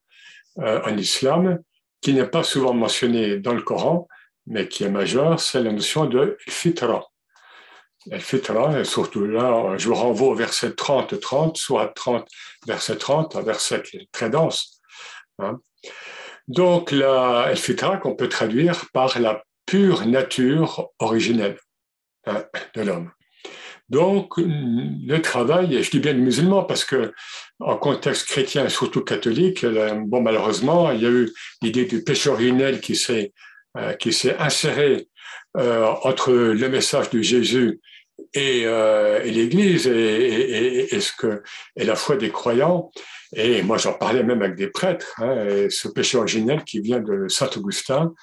euh, 0.60 0.82
en 0.84 0.98
islam, 0.98 1.60
qui 2.02 2.14
n'est 2.14 2.26
pas 2.26 2.44
souvent 2.44 2.74
mentionnée 2.74 3.38
dans 3.38 3.54
le 3.54 3.62
Coran, 3.62 4.08
mais 4.48 4.68
qui 4.68 4.84
est 4.84 4.90
majeure, 4.90 5.40
c'est 5.40 5.62
la 5.62 5.72
notion 5.72 6.06
de 6.06 6.38
fitra. 6.48 7.06
El 8.10 8.22
fitra, 8.22 8.80
et 8.80 8.84
surtout 8.84 9.26
là, 9.26 9.78
je 9.78 9.90
vous 9.90 9.96
renvoie 9.96 10.30
au 10.30 10.36
verset 10.36 10.70
30-30, 10.70 11.56
soit 11.56 11.90
30, 11.90 12.28
verset 12.66 12.98
30, 12.98 13.36
un 13.36 13.42
verset 13.44 13.84
très 14.12 14.32
dense. 14.32 14.82
Hein. 15.38 15.60
Donc, 16.50 16.92
la 16.92 17.46
el 17.52 17.58
fitra 17.58 17.98
qu'on 17.98 18.16
peut 18.16 18.28
traduire 18.28 18.86
par 18.92 19.20
la 19.20 19.44
pure 19.68 20.06
nature 20.08 20.90
originelle 20.98 21.58
hein, 22.26 22.44
de 22.76 22.82
l'homme. 22.82 23.12
Donc, 23.90 24.34
le 24.38 25.18
travail, 25.20 25.76
et 25.76 25.84
je 25.84 25.92
dis 25.92 26.00
bien 26.00 26.14
le 26.14 26.20
musulman 26.20 26.64
parce 26.64 26.86
que 26.86 27.14
en 27.60 27.78
contexte 27.78 28.28
chrétien 28.28 28.66
et 28.66 28.70
surtout 28.70 29.02
catholique, 29.02 29.64
euh, 29.64 29.94
bon, 30.06 30.22
malheureusement, 30.22 30.92
il 30.92 31.02
y 31.02 31.06
a 31.06 31.10
eu 31.10 31.32
l'idée 31.62 31.86
du 31.86 32.04
péché 32.04 32.30
originel 32.30 32.82
qui 32.82 32.96
s'est 32.96 33.32
euh, 33.78 33.94
qui 33.94 34.12
s'est 34.12 34.36
inséré 34.38 35.08
euh, 35.58 35.86
entre 36.04 36.32
le 36.32 36.70
message 36.70 37.12
de 37.12 37.22
Jésus 37.22 37.80
et, 38.34 38.66
euh, 38.66 39.24
et 39.24 39.32
l'Église 39.32 39.88
et, 39.88 40.88
la 41.76 41.96
foi 41.96 42.16
des 42.16 42.30
croyants. 42.30 42.92
Et 43.36 43.62
moi, 43.62 43.78
j'en 43.78 43.94
parlais 43.94 44.24
même 44.24 44.42
avec 44.42 44.56
des 44.56 44.68
prêtres. 44.68 45.14
Hein, 45.18 45.68
ce 45.70 45.88
péché 45.88 46.18
originel 46.18 46.64
qui 46.64 46.80
vient 46.80 47.00
de 47.00 47.28
Saint 47.28 47.50
Augustin 47.56 48.14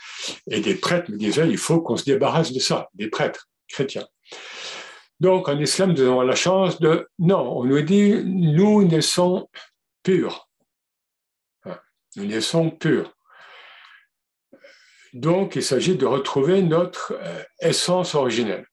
et 0.51 0.61
des 0.61 0.75
prêtres 0.75 1.11
me 1.11 1.17
disaient 1.17 1.49
il 1.49 1.59
faut 1.59 1.81
qu'on 1.81 1.97
se 1.97 2.05
débarrasse 2.05 2.53
de 2.53 2.61
ça, 2.61 2.89
des 2.95 3.09
prêtres 3.09 3.49
chrétiens. 3.69 4.07
Donc, 5.21 5.49
en 5.49 5.59
islam, 5.59 5.93
nous 5.93 6.03
avons 6.03 6.21
la 6.23 6.35
chance 6.35 6.79
de... 6.81 7.09
Non, 7.19 7.59
on 7.59 7.65
nous 7.65 7.81
dit, 7.83 8.23
nous 8.25 8.85
naissons 8.85 9.49
purs. 10.03 10.49
Nous 12.17 12.27
naissons 12.27 12.71
purs. 12.71 13.15
Donc, 15.13 15.57
il 15.57 15.63
s'agit 15.63 15.97
de 15.97 16.05
retrouver 16.05 16.63
notre 16.63 17.15
euh, 17.19 17.43
essence 17.61 18.15
originelle. 18.15 18.67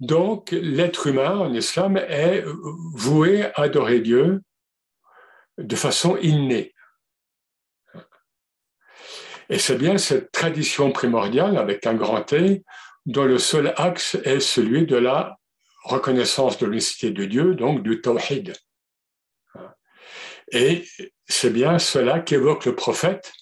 Donc, 0.00 0.50
l'être 0.50 1.06
humain 1.06 1.36
en 1.36 1.52
islam 1.52 1.96
est 1.96 2.44
voué 2.94 3.44
à 3.44 3.62
adorer 3.62 4.00
Dieu 4.00 4.42
de 5.58 5.76
façon 5.76 6.16
innée. 6.16 6.74
Et 9.50 9.58
c'est 9.58 9.76
bien 9.76 9.98
cette 9.98 10.32
tradition 10.32 10.90
primordiale 10.90 11.56
avec 11.58 11.86
un 11.86 11.94
grand 11.94 12.22
T 12.22 12.64
dont 13.06 13.24
le 13.24 13.38
seul 13.38 13.74
axe 13.76 14.16
est 14.24 14.40
celui 14.40 14.86
de 14.86 14.96
la 14.96 15.38
reconnaissance 15.84 16.58
de 16.58 16.66
l'unicité 16.66 17.10
de 17.10 17.24
Dieu, 17.26 17.54
donc 17.54 17.82
du 17.82 18.00
tawhid. 18.00 18.54
Et 20.50 20.84
c'est 21.26 21.50
bien 21.50 21.78
cela 21.78 22.20
qu'évoque 22.20 22.64
le 22.64 22.74
prophète 22.74 23.32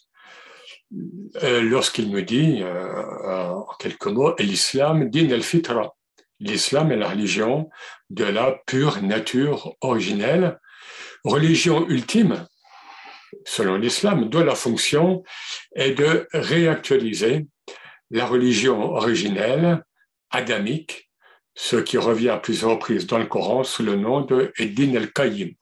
euh, 1.42 1.62
lorsqu'il 1.62 2.10
me 2.10 2.22
dit, 2.22 2.62
euh, 2.62 3.48
en 3.48 3.74
quelques 3.78 4.06
mots, 4.06 4.34
l'islam 4.38 5.08
din 5.08 5.30
al-fitra. 5.30 5.94
L'islam 6.42 6.90
est 6.90 6.96
la 6.96 7.08
religion 7.08 7.70
de 8.10 8.24
la 8.24 8.60
pure 8.66 9.00
nature 9.00 9.76
originelle, 9.80 10.58
religion 11.22 11.88
ultime, 11.88 12.48
selon 13.44 13.76
l'islam, 13.76 14.28
dont 14.28 14.42
la 14.42 14.56
fonction 14.56 15.22
est 15.76 15.92
de 15.92 16.26
réactualiser 16.32 17.46
la 18.10 18.26
religion 18.26 18.92
originelle, 18.92 19.84
adamique, 20.30 21.08
ce 21.54 21.76
qui 21.76 21.96
revient 21.96 22.30
à 22.30 22.38
plusieurs 22.38 22.70
reprises 22.72 23.06
dans 23.06 23.18
le 23.18 23.26
Coran 23.26 23.62
sous 23.62 23.84
le 23.84 23.94
nom 23.94 24.22
de 24.22 24.52
Eddin 24.58 24.94
el-Qayyim, 24.94 25.52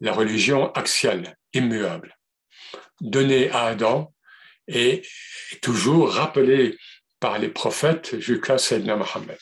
la 0.00 0.12
religion 0.12 0.72
axiale, 0.72 1.36
immuable, 1.54 2.18
donnée 3.00 3.50
à 3.50 3.66
Adam 3.66 4.12
et 4.66 5.02
toujours 5.60 6.12
rappelée 6.12 6.76
par 7.22 7.38
les 7.38 7.48
prophètes 7.48 8.18
jusqu'à 8.18 8.58
Sayyidina 8.58 8.96
Mohammed. 8.96 9.38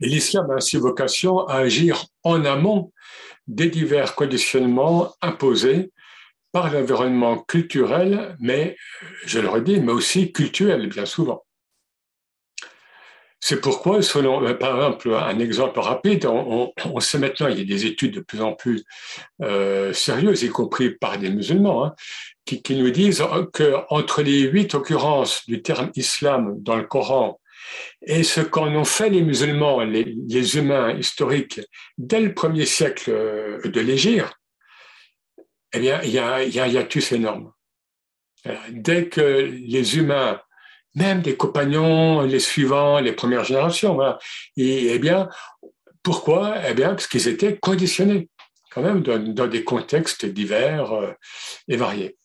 Et 0.00 0.06
l'islam 0.06 0.48
a 0.52 0.54
ainsi 0.54 0.76
vocation 0.76 1.44
à 1.48 1.56
agir 1.56 2.04
en 2.22 2.44
amont 2.44 2.92
des 3.48 3.68
divers 3.68 4.14
conditionnements 4.14 5.12
imposés 5.20 5.90
par 6.52 6.72
l'environnement 6.72 7.36
culturel, 7.36 8.36
mais, 8.38 8.76
je 9.26 9.40
le 9.40 9.48
redis, 9.48 9.80
mais 9.80 9.90
aussi 9.90 10.32
culturel, 10.32 10.88
bien 10.88 11.04
souvent. 11.04 11.44
C'est 13.40 13.60
pourquoi, 13.60 14.02
selon, 14.02 14.44
euh, 14.44 14.54
par 14.54 14.76
exemple, 14.76 15.14
un 15.14 15.38
exemple 15.38 15.80
rapide, 15.80 16.26
on, 16.26 17.00
sait 17.00 17.18
maintenant, 17.18 17.48
il 17.48 17.58
y 17.58 17.62
a 17.62 17.64
des 17.64 17.86
études 17.86 18.14
de 18.14 18.20
plus 18.20 18.40
en 18.40 18.52
plus 18.52 18.84
euh, 19.42 19.92
sérieuses, 19.92 20.42
y 20.42 20.48
compris 20.48 20.90
par 20.90 21.18
des 21.18 21.30
musulmans, 21.30 21.84
hein, 21.84 21.94
qui, 22.56 22.76
nous 22.76 22.90
disent 22.90 23.22
qu'entre 23.52 24.22
les 24.22 24.40
huit 24.40 24.74
occurrences 24.74 25.46
du 25.46 25.62
terme 25.62 25.90
islam 25.94 26.56
dans 26.60 26.76
le 26.76 26.84
Coran 26.84 27.38
et 28.02 28.22
ce 28.22 28.40
qu'en 28.40 28.74
ont 28.74 28.84
fait 28.84 29.10
les 29.10 29.22
musulmans, 29.22 29.80
les, 29.80 30.04
les, 30.04 30.56
humains 30.56 30.92
historiques, 30.92 31.60
dès 31.98 32.20
le 32.20 32.34
premier 32.34 32.66
siècle 32.66 33.10
euh, 33.10 33.60
de 33.62 33.80
l'Égypte, 33.80 34.32
eh 35.72 35.80
bien, 35.80 36.00
il 36.02 36.10
y 36.10 36.18
a, 36.18 36.36
un 36.36 36.66
hiatus 36.66 37.12
énorme. 37.12 37.52
Dès 38.70 39.08
que 39.08 39.20
les 39.20 39.98
humains, 39.98 40.40
même 40.94 41.20
des 41.20 41.36
compagnons, 41.36 42.22
les 42.22 42.40
suivants, 42.40 43.00
les 43.00 43.12
premières 43.12 43.44
générations, 43.44 44.00
et, 44.56 44.94
eh 44.94 44.98
bien, 44.98 45.28
pourquoi? 46.02 46.54
Eh 46.66 46.72
bien, 46.72 46.90
parce 46.90 47.06
qu'ils 47.06 47.28
étaient 47.28 47.58
conditionnés, 47.58 48.30
quand 48.70 48.80
même, 48.80 49.02
dans, 49.02 49.46
des 49.46 49.64
contextes 49.64 50.24
divers 50.24 50.92
euh, 50.92 51.12
et 51.68 51.76
variés. 51.76 52.16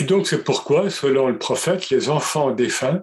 Et 0.00 0.04
donc, 0.04 0.26
c'est 0.26 0.44
pourquoi, 0.44 0.88
selon 0.88 1.28
le 1.28 1.38
prophète, 1.38 1.90
les 1.90 2.08
enfants 2.08 2.52
défunts 2.52 3.02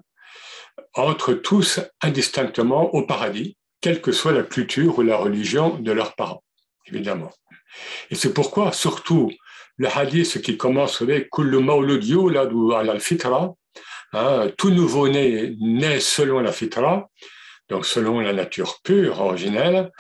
entrent 0.96 1.34
tous 1.34 1.80
indistinctement 2.01 2.94
au 2.96 3.06
paradis, 3.06 3.56
quelle 3.82 4.01
que 4.01 4.12
soit 4.12 4.32
la 4.32 4.44
culture 4.44 4.98
ou 4.98 5.04
la 5.04 5.18
religion 5.18 5.77
de 5.77 5.92
leurs 5.92 6.16
parents, 6.16 6.44
évidemment. 6.88 7.32
Et 8.10 8.16
c'est 8.16 8.34
pourquoi, 8.34 8.72
surtout, 8.72 9.32
le 9.77 9.88
hadith 9.96 10.42
qui 10.42 10.58
commence 10.58 11.01
avec 11.01 11.30
Kullu 11.30 11.60
al 12.74 13.00
fitra, 13.00 13.54
hein, 14.13 14.51
tout 14.58 14.72
nouveau-né 14.72 15.56
naît 15.60 16.00
selon 16.00 16.39
la 16.39 16.51
fitra, 16.51 17.10
donc 17.70 17.86
selon 17.86 18.20
la 18.20 18.34
nature 18.34 18.80
pure, 18.84 19.20
originelle. 19.20 19.92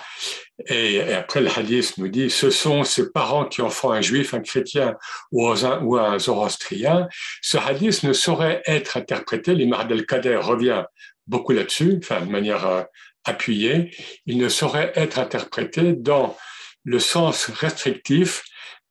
Et, 0.67 1.01
après, 1.13 1.41
le 1.41 1.49
hadith 1.55 1.97
nous 1.97 2.07
dit, 2.07 2.29
ce 2.29 2.49
sont 2.49 2.83
ces 2.83 3.11
parents 3.11 3.45
qui 3.45 3.61
en 3.61 3.69
font 3.69 3.91
un 3.91 4.01
juif, 4.01 4.33
un 4.33 4.41
chrétien 4.41 4.95
ou 5.31 5.47
un, 5.47 5.81
ou 5.81 5.97
un 5.97 6.17
zoroastrien. 6.17 7.07
Ce 7.41 7.57
hadith 7.57 8.03
ne 8.03 8.13
saurait 8.13 8.63
être 8.65 8.97
interprété, 8.97 9.53
l'imam 9.53 9.87
al-Kader 9.91 10.37
revient 10.37 10.83
beaucoup 11.27 11.51
là-dessus, 11.51 11.99
enfin, 12.01 12.21
de 12.21 12.31
manière 12.31 12.65
euh, 12.65 12.83
appuyée, 13.25 13.95
il 14.25 14.37
ne 14.37 14.49
saurait 14.49 14.93
être 14.95 15.19
interprété 15.19 15.93
dans 15.93 16.37
le 16.83 16.99
sens 16.99 17.47
restrictif 17.47 18.43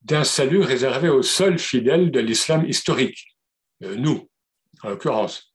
d'un 0.03 0.25
salut 0.25 0.61
réservé 0.61 1.09
aux 1.09 1.23
seuls 1.23 1.59
fidèles 1.59 2.11
de 2.11 2.21
l'islam 2.21 2.65
historique, 2.69 3.37
euh, 3.83 3.97
nous, 3.97 4.29
en 4.83 4.91
l'occurrence. 4.91 5.55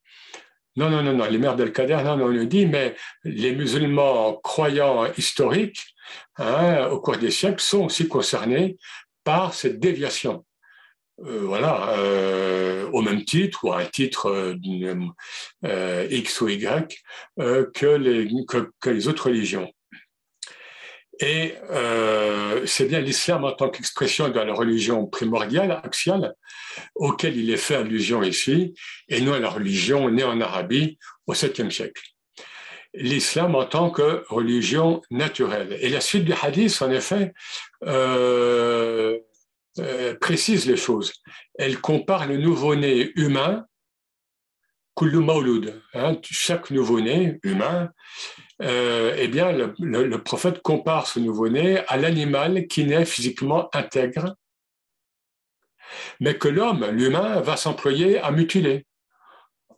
Non, 0.78 0.90
non, 0.90 1.04
non, 1.04 1.14
non, 1.14 1.26
les 1.26 1.38
mères 1.38 1.56
d'Al-Qader, 1.56 2.02
non, 2.04 2.18
non, 2.18 2.26
on 2.26 2.30
le 2.30 2.46
dit, 2.46 2.66
mais 2.66 2.96
les 3.24 3.54
musulmans 3.54 4.40
croyants 4.42 5.06
historiques, 5.18 5.84
hein, 6.38 6.88
au 6.88 7.00
cours 7.02 7.18
des 7.18 7.32
siècles, 7.32 7.62
sont 7.62 7.86
aussi 7.86 8.08
concernés 8.08 8.78
par 9.24 9.54
cette 9.54 9.80
déviation. 9.80 10.46
Euh, 11.26 11.42
voilà, 11.44 11.98
euh, 12.00 12.90
au 12.92 13.02
même 13.02 13.24
titre 13.26 13.66
ou 13.66 13.72
à 13.72 13.80
un 13.80 13.86
titre 13.86 14.56
euh, 15.64 16.08
X 16.10 16.42
ou 16.42 16.50
Y 16.50 17.04
que, 17.74 18.90
les 18.90 19.08
autres 19.08 19.28
religions. 19.28 19.72
Et 21.20 21.56
c'est 22.66 22.86
bien 22.86 23.00
l'islam 23.00 23.44
en 23.44 23.52
tant 23.52 23.70
qu'expression 23.70 24.30
de 24.30 24.40
la 24.40 24.54
religion 24.54 25.06
primordiale, 25.06 25.72
axiale, 25.84 26.34
auquel 26.96 27.38
il 27.38 27.50
est 27.52 27.58
fait 27.58 27.76
allusion 27.76 28.24
ici, 28.24 28.74
et 29.08 29.22
non 29.22 29.34
à 29.34 29.40
la 29.40 29.50
religion 29.50 30.10
née 30.10 30.24
en 30.24 30.40
Arabie 30.42 30.98
au 31.28 31.34
7e 31.34 31.70
siècle. 31.70 32.02
L'islam 32.94 33.56
en 33.56 33.66
tant 33.66 33.90
que 33.90 34.24
religion 34.28 35.02
naturelle. 35.12 35.78
Et 35.80 35.90
la 35.90 36.02
suite 36.02 36.26
du 36.26 36.34
hadith, 36.34 36.82
en 36.82 36.92
effet, 36.92 37.34
euh, 37.86 39.18
euh, 39.80 40.16
précise 40.20 40.66
les 40.66 40.76
choses. 40.76 41.14
Elle 41.56 41.80
compare 41.80 42.28
le 42.28 42.38
nouveau-né 42.38 43.12
humain, 43.16 43.66
kullu 44.98 45.26
hein, 45.94 46.18
chaque 46.24 46.70
nouveau-né 46.70 47.40
humain, 47.44 47.90
euh, 48.62 49.16
eh 49.18 49.28
bien, 49.28 49.52
le, 49.52 50.18
prophète 50.18 50.62
compare 50.62 51.08
ce 51.08 51.20
nouveau-né 51.20 51.80
à 51.88 51.98
l'animal 51.98 52.68
qui 52.68 52.86
naît 52.86 53.06
physiquement 53.06 53.70
intègre, 53.74 54.36
mais 56.20 56.38
que 56.38 56.48
l'homme, 56.48 56.86
l'humain, 56.92 57.42
va 57.42 57.58
s'employer 57.58 58.20
à 58.20 58.32
mutiler 58.32 58.86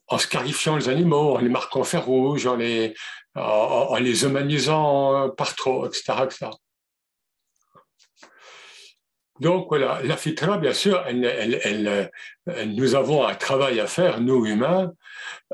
en 0.07 0.17
scarifiant 0.17 0.75
les 0.75 0.89
animaux, 0.89 1.35
en 1.35 1.39
les 1.39 1.49
marquant 1.49 1.81
en 1.81 1.83
fer 1.83 2.05
rouge, 2.05 2.45
en 2.45 2.57
les, 2.57 2.93
en 3.35 3.95
les 3.95 4.25
humanisant 4.25 5.29
par 5.29 5.55
trop, 5.55 5.87
etc., 5.87 6.13
etc. 6.25 6.49
Donc 9.39 9.67
voilà, 9.69 9.99
la 10.03 10.15
fitra, 10.15 10.57
bien 10.59 10.73
sûr, 10.73 11.03
nous 12.67 12.95
avons 12.95 13.25
un 13.25 13.33
travail 13.33 13.79
à 13.79 13.87
faire, 13.87 14.21
nous 14.21 14.45
humains, 14.45 14.93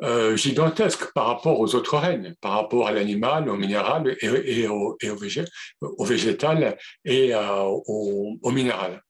euh, 0.04 0.36
gigantesque 0.36 1.14
par 1.14 1.28
rapport 1.28 1.60
aux 1.60 1.76
autres 1.76 1.98
règnes, 1.98 2.36
par 2.42 2.54
rapport 2.54 2.88
à 2.88 2.92
l'animal, 2.92 3.48
au 3.50 3.56
minéral 3.56 4.18
et, 4.22 4.68
au, 4.68 4.98
végétal 6.02 6.78
et 7.06 7.34
euh, 7.34 7.64
au, 7.64 8.52
minéral. 8.52 9.02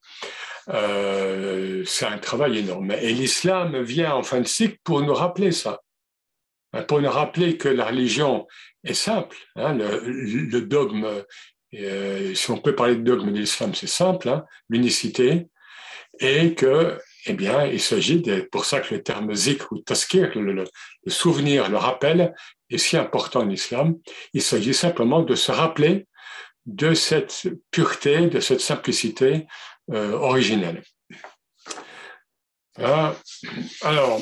Euh, 0.69 1.83
c'est 1.85 2.05
un 2.05 2.19
travail 2.19 2.59
énorme. 2.59 2.91
Et 2.91 3.11
l'islam 3.11 3.81
vient 3.81 4.13
en 4.13 4.23
fin 4.23 4.39
de 4.39 4.47
cycle 4.47 4.77
pour 4.83 5.01
nous 5.01 5.15
rappeler 5.15 5.51
ça, 5.51 5.81
pour 6.87 7.01
nous 7.01 7.09
rappeler 7.09 7.57
que 7.57 7.69
la 7.69 7.85
religion 7.85 8.47
est 8.83 8.93
simple. 8.93 9.35
Hein, 9.55 9.73
le, 9.73 10.61
dogme 10.61 11.07
euh, 11.75 12.33
si 12.33 12.51
on 12.51 12.57
peut 12.57 12.75
parler 12.75 12.95
de 12.95 13.01
dogme 13.01 13.31
de 13.31 13.39
l'islam, 13.39 13.75
c'est 13.75 13.87
simple, 13.87 14.29
hein, 14.29 14.45
l'unicité, 14.69 15.47
et 16.19 16.53
que, 16.53 16.99
eh 17.25 17.33
bien, 17.33 17.65
il 17.65 17.79
s'agit 17.79 18.23
pour 18.51 18.65
ça 18.65 18.79
que 18.81 18.95
le 18.95 19.03
terme 19.03 19.33
zikr 19.33 19.71
ou 19.71 19.79
taskir, 19.79 20.31
le, 20.35 20.65
souvenir, 21.07 21.69
le 21.69 21.77
rappel, 21.77 22.33
est 22.69 22.77
si 22.77 22.97
important 22.97 23.41
en 23.41 23.49
islam. 23.49 23.95
Il 24.33 24.41
s'agit 24.41 24.73
simplement 24.73 25.21
de 25.21 25.35
se 25.35 25.51
rappeler 25.51 26.07
de 26.65 26.93
cette 26.93 27.47
pureté, 27.71 28.27
de 28.27 28.39
cette 28.39 28.61
simplicité 28.61 29.47
euh, 29.91 30.13
originelle. 30.13 30.83
Hein, 32.77 33.15
alors, 33.81 34.21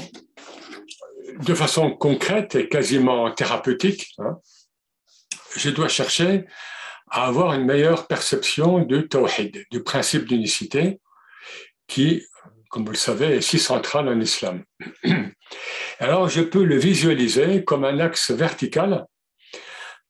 de 1.39 1.53
façon 1.53 1.91
concrète 1.91 2.55
et 2.55 2.69
quasiment 2.69 3.31
thérapeutique, 3.31 4.13
hein, 4.19 4.37
je 5.55 5.69
dois 5.69 5.87
chercher 5.87 6.45
à 7.09 7.27
avoir 7.27 7.53
une 7.53 7.65
meilleure 7.65 8.07
perception 8.07 8.79
du 8.79 9.07
tawhid, 9.07 9.65
du 9.71 9.83
principe 9.83 10.25
d'unicité, 10.25 10.99
qui, 11.87 12.23
comme 12.69 12.85
vous 12.85 12.91
le 12.91 12.97
savez, 12.97 13.37
est 13.37 13.41
si 13.41 13.59
central 13.59 14.09
en 14.09 14.19
islam. 14.19 14.63
Alors, 15.99 16.29
je 16.29 16.41
peux 16.41 16.63
le 16.63 16.77
visualiser 16.77 17.63
comme 17.63 17.85
un 17.85 17.99
axe 17.99 18.31
vertical 18.31 19.05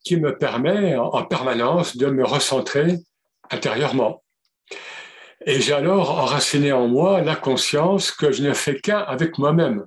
qui 0.04 0.18
me 0.18 0.38
permet 0.38 0.96
en 0.96 1.24
permanence 1.26 1.98
de 1.98 2.08
me 2.08 2.26
recentrer 2.26 2.98
intérieurement. 3.52 4.24
Et 5.46 5.62
j'ai 5.62 5.74
alors 5.74 6.20
enraciné 6.20 6.72
en 6.72 6.88
moi 6.88 7.22
la 7.22 7.36
conscience 7.36 8.12
que 8.12 8.32
je 8.32 8.42
ne 8.42 8.54
fais 8.54 8.80
qu'un 8.80 9.00
avec 9.00 9.38
moi-même 9.38 9.86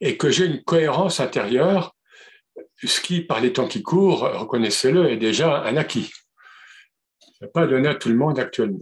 et 0.00 0.16
que 0.16 0.30
j'ai 0.30 0.46
une 0.46 0.62
cohérence 0.62 1.20
intérieure, 1.20 1.94
ce 2.82 3.00
qui, 3.00 3.20
par 3.20 3.40
les 3.40 3.52
temps 3.52 3.68
qui 3.68 3.82
courent, 3.82 4.22
reconnaissez-le, 4.40 5.10
est 5.10 5.16
déjà 5.16 5.62
un 5.62 5.76
acquis 5.76 6.10
pas 7.48 7.66
donné 7.66 7.88
à 7.88 7.94
tout 7.94 8.08
le 8.08 8.16
monde 8.16 8.38
actuellement. 8.38 8.80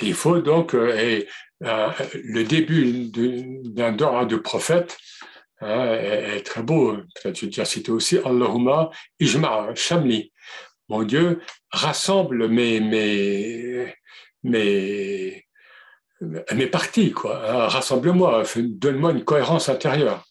Il 0.00 0.14
faut 0.14 0.40
donc, 0.40 0.74
euh, 0.74 1.22
euh, 1.64 1.88
le 2.14 2.44
début 2.44 3.10
d'un 3.10 3.92
dora 3.92 4.24
de 4.26 4.36
prophète 4.36 4.96
hein, 5.60 5.94
est, 5.94 6.42
très 6.42 6.62
beau. 6.62 6.96
Peut-être 7.14 7.44
déjà 7.44 7.64
cité 7.64 7.90
aussi 7.90 8.18
Allahumma 8.18 8.90
ijma' 9.20 9.74
shamli. 9.74 10.32
Mon 10.88 11.02
Dieu, 11.02 11.40
rassemble 11.70 12.48
mes, 12.48 12.80
mes, 12.80 13.94
mes, 14.42 15.44
mes 16.20 16.66
parties, 16.66 17.12
quoi. 17.12 17.42
Hein, 17.46 17.68
rassemble-moi, 17.68 18.44
donne-moi 18.56 19.12
une 19.12 19.24
cohérence 19.24 19.68
intérieure. 19.68 20.27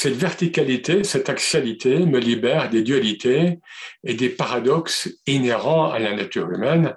Cette 0.00 0.14
verticalité, 0.14 1.02
cette 1.02 1.28
axialité 1.28 1.98
me 2.06 2.20
libère 2.20 2.70
des 2.70 2.82
dualités 2.82 3.58
et 4.04 4.14
des 4.14 4.28
paradoxes 4.28 5.08
inhérents 5.26 5.90
à 5.90 5.98
la 5.98 6.14
nature 6.14 6.48
humaine, 6.52 6.94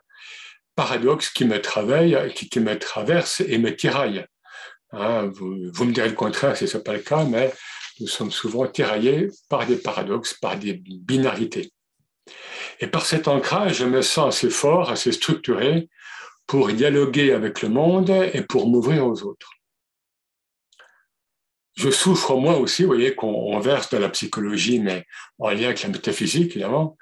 paradoxes 0.75 1.31
qui 1.31 1.45
me 1.45 1.59
travaillent, 1.59 2.31
qui, 2.35 2.59
me 2.59 2.77
traversent 2.77 3.41
et 3.41 3.57
me 3.57 3.75
tiraillent. 3.75 4.27
Hein, 4.91 5.31
vous, 5.33 5.83
me 5.83 5.91
direz 5.91 6.09
le 6.09 6.13
contraire 6.13 6.55
si 6.55 6.67
ce 6.67 6.77
n'est 6.77 6.83
pas 6.83 6.93
le 6.93 6.99
cas, 6.99 7.23
mais 7.23 7.51
nous 7.99 8.05
sommes 8.05 8.29
souvent 8.29 8.67
tiraillés 8.67 9.29
par 9.49 9.65
des 9.65 9.77
paradoxes, 9.77 10.35
par 10.35 10.57
des 10.57 10.73
binarités. 10.73 11.71
Et 12.81 12.85
par 12.85 13.07
cet 13.07 13.27
ancrage, 13.27 13.77
je 13.77 13.85
me 13.85 14.03
sens 14.03 14.35
assez 14.35 14.51
fort, 14.51 14.91
assez 14.91 15.11
structuré 15.11 15.89
pour 16.45 16.67
dialoguer 16.67 17.31
avec 17.31 17.63
le 17.63 17.69
monde 17.69 18.11
et 18.11 18.43
pour 18.43 18.69
m'ouvrir 18.69 19.07
aux 19.07 19.23
autres 19.23 19.49
je 21.75 21.89
souffre 21.89 22.35
moi 22.35 22.57
aussi, 22.57 22.83
vous 22.83 22.89
voyez, 22.89 23.15
qu'on 23.15 23.59
verse 23.59 23.89
de 23.89 23.97
la 23.97 24.09
psychologie, 24.09 24.79
mais 24.79 25.05
en 25.39 25.49
lien 25.49 25.65
avec 25.65 25.83
la 25.83 25.89
métaphysique, 25.89 26.51
évidemment. 26.51 26.97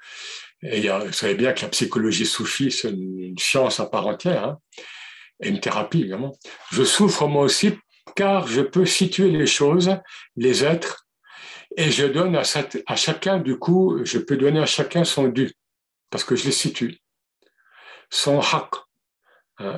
Et 0.62 0.88
vous 0.88 1.12
savez 1.12 1.34
bien 1.34 1.52
que 1.52 1.62
la 1.62 1.68
psychologie 1.68 2.26
soufie, 2.26 2.70
c'est 2.70 2.90
une 2.90 3.38
science 3.38 3.80
à 3.80 3.86
part 3.86 4.06
entière, 4.06 4.44
hein, 4.44 4.58
et 5.42 5.48
une 5.48 5.60
thérapie, 5.60 6.00
évidemment. 6.00 6.36
Je 6.70 6.84
souffre 6.84 7.26
moi 7.26 7.44
aussi 7.44 7.72
car 8.14 8.46
je 8.46 8.60
peux 8.60 8.86
situer 8.86 9.30
les 9.30 9.46
choses, 9.46 9.96
les 10.36 10.64
êtres, 10.64 11.06
et 11.76 11.90
je 11.90 12.04
donne 12.06 12.36
à, 12.36 12.42
à 12.86 12.96
chacun, 12.96 13.38
du 13.38 13.58
coup, 13.58 14.00
je 14.04 14.18
peux 14.18 14.36
donner 14.36 14.60
à 14.60 14.66
chacun 14.66 15.04
son 15.04 15.28
dû, 15.28 15.52
parce 16.10 16.24
que 16.24 16.36
je 16.36 16.44
les 16.44 16.52
situe. 16.52 16.98
Son 18.10 18.40
haq, 18.40 18.74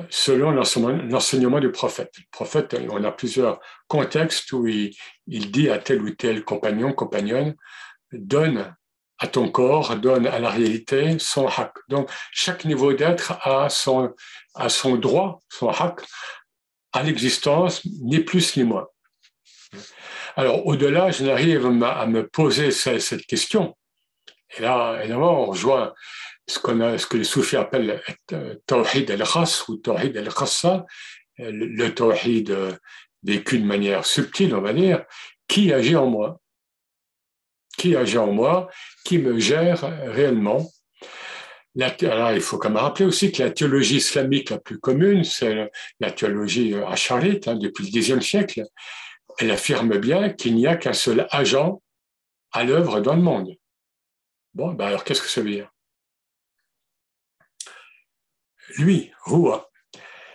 selon 0.09 0.51
l'enseignement 0.51 1.59
du 1.59 1.71
prophète. 1.71 2.13
Le 2.17 2.23
prophète, 2.31 2.75
on 2.89 3.03
a 3.03 3.11
plusieurs 3.11 3.59
contextes 3.87 4.51
où 4.53 4.67
il, 4.67 4.95
dit 5.27 5.69
à 5.69 5.77
tel 5.77 6.01
ou 6.01 6.11
tel 6.11 6.43
compagnon, 6.43 6.93
compagnonne, 6.93 7.55
donne 8.11 8.75
à 9.19 9.27
ton 9.27 9.49
corps, 9.49 9.95
donne 9.97 10.27
à 10.27 10.39
la 10.39 10.49
réalité 10.49 11.17
son 11.19 11.47
haq. 11.47 11.73
Donc, 11.89 12.09
chaque 12.31 12.65
niveau 12.65 12.93
d'être 12.93 13.33
a 13.41 13.69
son, 13.69 14.13
droit, 14.97 15.41
son 15.49 15.69
haq, 15.69 16.01
à 16.93 17.03
l'existence, 17.03 17.85
ni 17.85 18.19
plus 18.19 18.55
ni 18.57 18.63
moins. 18.63 18.87
Alors, 20.35 20.65
au-delà, 20.65 21.11
je 21.11 21.25
n'arrive 21.25 21.65
à 21.83 22.05
me 22.05 22.27
poser 22.27 22.71
cette 22.71 23.25
question. 23.25 23.75
Et 24.57 24.61
là, 24.61 24.99
évidemment, 24.99 25.43
on 25.43 25.45
rejoint 25.47 25.93
ce, 26.47 26.59
ce 26.59 27.05
que 27.07 27.17
les 27.17 27.23
soufis 27.23 27.55
appellent 27.55 28.01
euh, 28.31 28.55
tawhid 28.65 29.09
al-khas 29.11 29.65
ou 29.67 29.77
tawhid 29.77 30.17
al-khassa, 30.17 30.85
euh, 31.39 31.51
le 31.51 31.93
tawhid 31.93 32.51
euh, 32.51 32.73
vécu 33.23 33.59
de 33.59 33.65
manière 33.65 34.05
subtile, 34.05 34.53
on 34.55 34.61
va 34.61 34.73
dire, 34.73 35.05
qui 35.47 35.71
agit 35.71 35.95
en 35.95 36.07
moi? 36.07 36.39
Qui 37.77 37.95
agit 37.95 38.17
en 38.17 38.31
moi? 38.31 38.69
Qui 39.03 39.17
me 39.17 39.39
gère 39.39 39.81
réellement? 40.11 40.69
Alors, 42.01 42.33
il 42.33 42.41
faut 42.41 42.59
quand 42.59 42.69
même 42.69 42.77
rappeler 42.77 43.05
aussi 43.05 43.31
que 43.31 43.41
la 43.41 43.49
théologie 43.49 43.97
islamique 43.97 44.51
la 44.51 44.59
plus 44.59 44.79
commune, 44.79 45.23
c'est 45.23 45.71
la 45.99 46.11
théologie 46.11 46.75
acharite 46.75 47.47
hein, 47.47 47.55
depuis 47.55 47.89
le 47.89 47.99
Xe 47.99 48.19
siècle. 48.23 48.63
Elle 49.39 49.49
affirme 49.49 49.97
bien 49.97 50.29
qu'il 50.29 50.55
n'y 50.55 50.67
a 50.67 50.75
qu'un 50.75 50.93
seul 50.93 51.25
agent 51.31 51.81
à 52.51 52.63
l'œuvre 52.63 52.99
dans 52.99 53.15
le 53.15 53.23
monde. 53.23 53.55
Bon, 54.53 54.71
ben 54.73 54.85
alors 54.85 55.03
qu'est-ce 55.03 55.23
que 55.23 55.27
ça 55.27 55.41
veut 55.41 55.49
dire? 55.49 55.72
Lui, 58.77 59.11
Rua. 59.25 59.69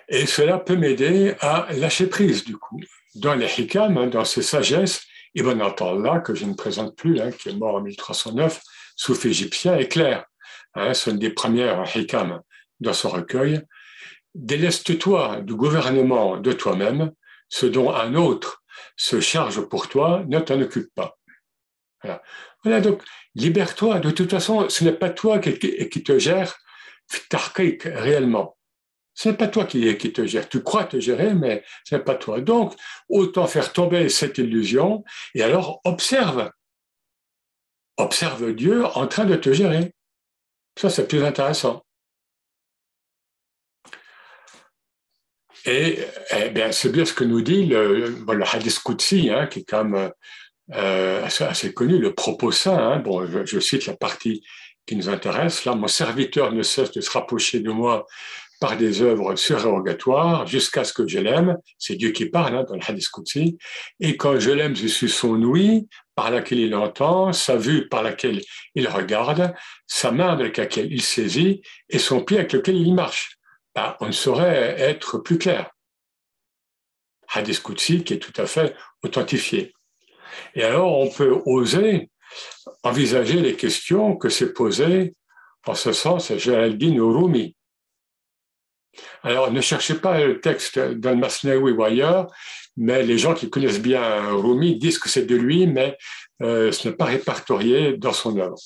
Et 0.08 0.26
cela 0.26 0.58
peut 0.58 0.76
m'aider 0.76 1.34
à 1.40 1.68
lâcher 1.72 2.06
prise, 2.06 2.44
du 2.44 2.56
coup. 2.56 2.80
Dans 3.14 3.34
les 3.34 3.48
hikam, 3.58 3.98
hein, 3.98 4.06
dans 4.06 4.24
ses 4.24 4.42
sagesses, 4.42 5.02
Ibn 5.34 5.60
Atallah, 5.60 6.20
que 6.20 6.34
je 6.34 6.44
ne 6.44 6.54
présente 6.54 6.96
plus, 6.96 7.20
hein, 7.20 7.30
qui 7.30 7.50
est 7.50 7.54
mort 7.54 7.76
en 7.76 7.80
1309, 7.80 8.60
soufi 8.96 9.28
égyptien, 9.28 9.76
est 9.76 9.88
clair. 9.88 10.24
Hein, 10.74 10.94
c'est 10.94 11.10
une 11.10 11.18
des 11.18 11.30
premières 11.30 11.84
hikam 11.94 12.40
dans 12.80 12.92
son 12.92 13.10
recueil. 13.10 13.60
Déleste-toi 14.34 15.40
du 15.42 15.54
gouvernement 15.54 16.38
de 16.38 16.52
toi-même, 16.52 17.12
ce 17.48 17.66
dont 17.66 17.92
un 17.92 18.14
autre 18.14 18.62
se 18.96 19.20
charge 19.20 19.60
pour 19.62 19.88
toi, 19.88 20.24
ne 20.26 20.38
t'en 20.38 20.60
occupe 20.60 20.92
pas. 20.94 21.18
Voilà. 22.02 22.22
voilà 22.62 22.80
donc, 22.80 23.02
libère-toi. 23.34 23.98
De 23.98 24.10
toute 24.10 24.30
façon, 24.30 24.68
ce 24.68 24.84
n'est 24.84 24.92
pas 24.92 25.10
toi 25.10 25.38
qui, 25.38 25.58
qui 25.58 26.02
te 26.02 26.18
gère 26.18 26.56
réellement. 27.84 28.56
Ce 29.14 29.28
n'est 29.28 29.36
pas 29.36 29.48
toi 29.48 29.64
qui, 29.64 29.96
qui, 29.96 30.12
te 30.12 30.24
gère. 30.26 30.48
Tu 30.48 30.62
crois 30.62 30.84
te 30.84 31.00
gérer, 31.00 31.34
mais 31.34 31.64
ce 31.84 31.96
n'est 31.96 32.02
pas 32.02 32.14
toi. 32.14 32.40
Donc, 32.40 32.74
autant 33.08 33.46
faire 33.46 33.72
tomber 33.72 34.08
cette 34.08 34.38
illusion 34.38 35.04
et 35.34 35.42
alors 35.42 35.80
observe. 35.84 36.50
Observe 37.96 38.54
Dieu 38.54 38.84
en 38.86 39.08
train 39.08 39.24
de 39.24 39.34
te 39.34 39.52
gérer. 39.52 39.92
Ça, 40.78 40.88
c'est 40.88 41.08
plus 41.08 41.24
intéressant. 41.24 41.84
Et 45.64 45.98
eh 46.36 46.50
bien, 46.50 46.70
c'est 46.70 46.90
bien 46.90 47.04
ce 47.04 47.12
que 47.12 47.24
nous 47.24 47.42
dit 47.42 47.66
le, 47.66 48.10
le 48.10 48.44
Hadith 48.44 48.80
Qudsi, 48.84 49.30
hein, 49.30 49.48
qui 49.48 49.60
est 49.60 49.64
quand 49.64 49.84
même 49.84 50.12
euh, 50.72 51.24
assez, 51.24 51.72
connu, 51.74 51.98
le 51.98 52.14
propos 52.14 52.52
saint. 52.52 52.78
Hein. 52.78 52.98
Bon, 53.00 53.26
je, 53.26 53.60
cite 53.60 53.86
la 53.86 53.96
partie 53.96 54.44
qui 54.88 54.96
nous 54.96 55.08
intéresse. 55.08 55.64
Là, 55.64 55.74
mon 55.74 55.86
serviteur 55.86 56.52
ne 56.52 56.62
cesse 56.62 56.90
de 56.92 57.00
se 57.00 57.10
rapprocher 57.10 57.60
de 57.60 57.70
moi 57.70 58.06
par 58.60 58.76
des 58.76 59.02
œuvres 59.02 59.36
surérogatoires 59.36 60.46
jusqu'à 60.46 60.82
ce 60.82 60.92
que 60.92 61.06
je 61.06 61.18
l'aime. 61.18 61.58
C'est 61.78 61.94
Dieu 61.94 62.10
qui 62.10 62.26
parle 62.26 62.56
hein, 62.56 62.64
dans 62.66 62.74
le 62.74 62.80
Hadith 62.84 63.08
Qudsi. 63.10 63.56
Et 64.00 64.16
quand 64.16 64.40
je 64.40 64.50
l'aime, 64.50 64.74
je 64.74 64.88
suis 64.88 65.10
son 65.10 65.40
ouïe 65.42 65.88
par 66.16 66.30
laquelle 66.30 66.58
il 66.58 66.74
entend, 66.74 67.32
sa 67.32 67.56
vue 67.56 67.88
par 67.88 68.02
laquelle 68.02 68.40
il 68.74 68.88
regarde, 68.88 69.54
sa 69.86 70.10
main 70.10 70.32
avec 70.32 70.56
laquelle 70.56 70.92
il 70.92 71.02
saisit 71.02 71.62
et 71.88 71.98
son 71.98 72.24
pied 72.24 72.38
avec 72.38 72.52
lequel 72.52 72.76
il 72.76 72.94
marche. 72.94 73.38
Ben, 73.76 73.94
on 74.00 74.06
ne 74.06 74.12
saurait 74.12 74.74
être 74.80 75.18
plus 75.18 75.38
clair. 75.38 75.70
Hadith 77.28 77.62
Qudsi 77.62 78.02
qui 78.02 78.14
est 78.14 78.18
tout 78.18 78.40
à 78.40 78.46
fait 78.46 78.74
authentifié. 79.04 79.72
Et 80.54 80.64
alors, 80.64 80.98
on 80.98 81.08
peut 81.08 81.40
oser 81.46 82.10
envisager 82.82 83.40
les 83.40 83.54
questions 83.54 84.16
que 84.16 84.28
s'est 84.28 84.52
posées 84.52 85.14
en 85.66 85.74
ce 85.74 85.92
sens 85.92 86.32
Géraldine 86.34 87.00
Rumi. 87.00 87.54
Alors, 89.22 89.52
ne 89.52 89.60
cherchez 89.60 89.94
pas 89.94 90.24
le 90.24 90.40
texte 90.40 90.78
dans 90.78 91.16
Masnaoui 91.16 91.72
ou 91.72 91.84
ailleurs, 91.84 92.26
mais 92.76 93.02
les 93.02 93.18
gens 93.18 93.34
qui 93.34 93.50
connaissent 93.50 93.80
bien 93.80 94.30
Rumi 94.30 94.78
disent 94.78 94.98
que 94.98 95.08
c'est 95.08 95.26
de 95.26 95.36
lui, 95.36 95.66
mais 95.66 95.96
euh, 96.42 96.72
ce 96.72 96.88
n'est 96.88 96.94
pas 96.94 97.06
répertorié 97.06 97.96
dans 97.96 98.12
son 98.12 98.38
œuvre. 98.38 98.56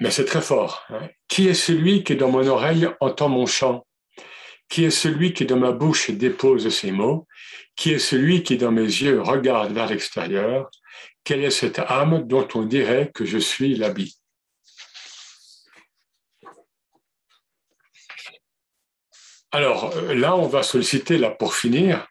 Mais 0.00 0.10
c'est 0.10 0.24
très 0.24 0.40
fort. 0.40 0.84
Hein. 0.90 1.08
Qui 1.28 1.48
est 1.48 1.54
celui 1.54 2.04
qui, 2.04 2.16
dans 2.16 2.30
mon 2.30 2.46
oreille, 2.46 2.88
entend 3.00 3.28
mon 3.28 3.46
chant? 3.46 3.84
Qui 4.68 4.84
est 4.84 4.90
celui 4.90 5.32
qui, 5.32 5.46
dans 5.46 5.56
ma 5.56 5.72
bouche, 5.72 6.10
dépose 6.10 6.68
ses 6.68 6.92
mots? 6.92 7.26
Qui 7.74 7.94
est 7.94 7.98
celui 7.98 8.42
qui, 8.42 8.58
dans 8.58 8.70
mes 8.70 8.82
yeux, 8.82 9.20
regarde 9.22 9.72
vers 9.72 9.86
l'extérieur? 9.86 10.70
Quelle 11.28 11.44
est 11.44 11.50
cette 11.50 11.78
âme 11.78 12.26
dont 12.26 12.48
on 12.54 12.62
dirait 12.62 13.10
que 13.12 13.26
je 13.26 13.36
suis 13.36 13.74
l'habit? 13.74 14.18
Alors 19.52 19.94
là, 20.14 20.34
on 20.34 20.46
va 20.46 20.62
solliciter, 20.62 21.18
là 21.18 21.30
pour 21.30 21.54
finir, 21.54 22.06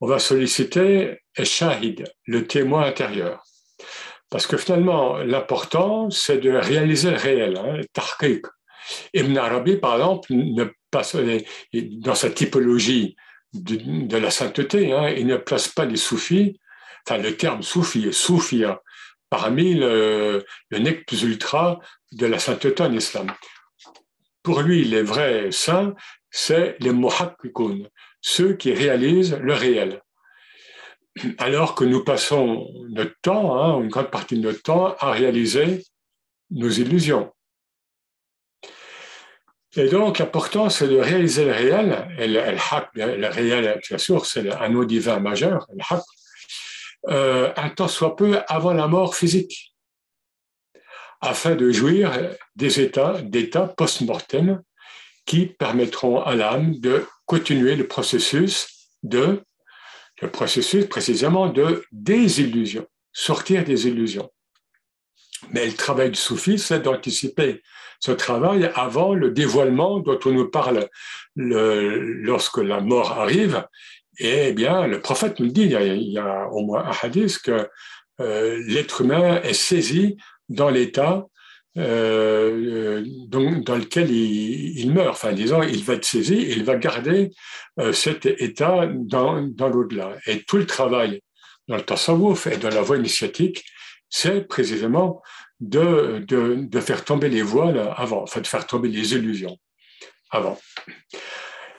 on 0.00 0.06
va 0.06 0.20
solliciter 0.20 1.18
Shahid, 1.36 2.04
le 2.26 2.46
témoin 2.46 2.84
intérieur. 2.84 3.42
Parce 4.28 4.46
que 4.46 4.56
finalement, 4.56 5.18
l'important, 5.18 6.08
c'est 6.10 6.38
de 6.38 6.52
réaliser 6.52 7.10
le 7.10 7.16
réel, 7.16 7.56
hein, 7.56 7.76
le 7.76 8.40
Ibn 9.14 9.36
Arabi, 9.36 9.78
par 9.78 9.94
exemple, 9.94 10.32
ne 10.32 10.66
passe, 10.92 11.16
dans 11.74 12.14
sa 12.14 12.30
typologie 12.30 13.16
de, 13.52 14.16
la 14.16 14.30
sainteté, 14.30 14.92
hein, 14.92 15.08
il 15.08 15.26
ne 15.26 15.38
place 15.38 15.66
pas 15.66 15.86
les 15.86 15.96
soufis, 15.96 16.60
enfin 17.06 17.18
le 17.18 17.36
terme 17.36 17.62
soufi 17.62 18.06
est 18.08 18.12
soufia, 18.12 18.80
parmi 19.28 19.74
le, 19.74 20.44
le 20.70 20.78
nec 20.78 21.06
plus 21.06 21.22
ultra 21.22 21.78
de 22.12 22.26
la 22.26 22.38
sainteté 22.38 22.82
en 22.82 22.92
islam. 22.92 23.32
Pour 24.42 24.62
lui, 24.62 24.84
les 24.84 25.02
vrais 25.02 25.52
saints, 25.52 25.94
c'est 26.30 26.76
les 26.80 26.92
muhakkikun, 26.92 27.88
ceux 28.20 28.54
qui 28.54 28.72
réalisent 28.72 29.38
le 29.40 29.52
réel 29.54 30.00
alors 31.38 31.74
que 31.74 31.84
nous 31.84 32.04
passons 32.04 32.68
notre 32.88 33.14
temps, 33.22 33.58
hein, 33.58 33.80
une 33.82 33.88
grande 33.88 34.10
partie 34.10 34.36
de 34.36 34.42
notre 34.42 34.62
temps, 34.62 34.94
à 34.98 35.10
réaliser 35.10 35.84
nos 36.50 36.68
illusions. 36.68 37.32
Et 39.76 39.88
donc, 39.88 40.18
l'important, 40.18 40.68
c'est 40.68 40.88
de 40.88 40.96
réaliser 40.96 41.44
le 41.44 41.52
réel, 41.52 42.08
le, 42.18 43.28
réel, 43.28 43.80
bien 43.88 43.98
sûr, 43.98 44.26
c'est 44.26 44.50
un 44.50 44.68
mot 44.68 44.84
divin 44.84 45.20
majeur, 45.20 45.66
le 45.72 45.82
haq, 45.88 46.02
euh, 47.08 47.52
un 47.56 47.70
temps 47.70 47.88
soit 47.88 48.16
peu 48.16 48.40
avant 48.48 48.72
la 48.72 48.88
mort 48.88 49.14
physique, 49.14 49.74
afin 51.20 51.54
de 51.54 51.70
jouir 51.70 52.12
des 52.56 52.80
états, 52.80 53.22
post-mortem 53.76 54.62
qui 55.26 55.46
permettront 55.46 56.20
à 56.22 56.34
l'âme 56.34 56.78
de 56.80 57.06
continuer 57.26 57.76
le 57.76 57.86
processus 57.86 58.88
de 59.02 59.42
le 60.20 60.30
processus 60.30 60.86
précisément 60.86 61.48
de 61.48 61.84
désillusion, 61.92 62.86
sortir 63.12 63.64
des 63.64 63.86
illusions. 63.86 64.30
Mais 65.50 65.66
le 65.66 65.72
travail 65.72 66.10
du 66.10 66.18
soufi, 66.18 66.58
c'est 66.58 66.80
d'anticiper 66.80 67.62
ce 67.98 68.12
travail 68.12 68.70
avant 68.74 69.14
le 69.14 69.30
dévoilement 69.30 70.00
dont 70.00 70.18
on 70.24 70.32
nous 70.32 70.50
parle 70.50 70.88
lorsque 71.36 72.58
la 72.58 72.80
mort 72.80 73.18
arrive. 73.18 73.64
Eh 74.22 74.52
bien, 74.52 74.86
le 74.86 75.00
prophète 75.00 75.40
nous 75.40 75.48
dit, 75.48 75.62
il 75.62 76.12
y 76.12 76.18
a, 76.18 76.48
au 76.50 76.60
moins 76.62 76.84
un 76.84 76.92
hadith, 77.02 77.38
que 77.38 77.68
euh, 78.20 78.62
l'être 78.66 79.00
humain 79.00 79.40
est 79.42 79.54
saisi 79.54 80.18
dans 80.50 80.68
l'état 80.68 81.26
euh, 81.78 83.02
dans, 83.28 83.76
lequel 83.76 84.10
il, 84.10 84.92
meurt. 84.92 85.10
Enfin, 85.10 85.32
disons, 85.32 85.62
il 85.62 85.82
va 85.84 85.94
être 85.94 86.04
saisi, 86.04 86.34
il 86.34 86.64
va 86.64 86.76
garder 86.76 87.30
euh, 87.78 87.94
cet 87.94 88.26
état 88.26 88.86
dans, 88.92 89.40
dans 89.40 89.68
l'au-delà. 89.68 90.16
Et 90.26 90.42
tout 90.42 90.58
le 90.58 90.66
travail 90.66 91.22
dans 91.66 91.76
le 91.76 91.82
tasawwuf 91.82 92.46
et 92.46 92.58
dans 92.58 92.68
la 92.68 92.82
voie 92.82 92.98
initiatique, 92.98 93.64
c'est 94.10 94.46
précisément 94.48 95.22
de, 95.60 96.22
de, 96.26 96.56
de, 96.56 96.80
faire 96.80 97.04
tomber 97.04 97.30
les 97.30 97.42
voiles 97.42 97.90
avant, 97.96 98.22
enfin 98.22 98.40
de 98.42 98.46
faire 98.46 98.66
tomber 98.66 98.88
les 98.88 99.14
illusions 99.14 99.56
avant. 100.30 100.58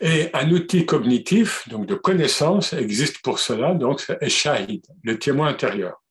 Et 0.02 0.30
un 0.34 0.50
outil 0.50 0.86
cognitif, 0.88 1.68
donc 1.70 1.86
de 1.86 1.94
connaissance, 1.94 2.74
existe 2.74 3.22
pour 3.22 3.38
cela, 3.38 3.76
donc 3.76 4.02
c'est 4.02 4.30
Shahid, 4.30 4.84
le 5.04 5.20
témoin 5.20 5.48
intérieur. 5.48 6.02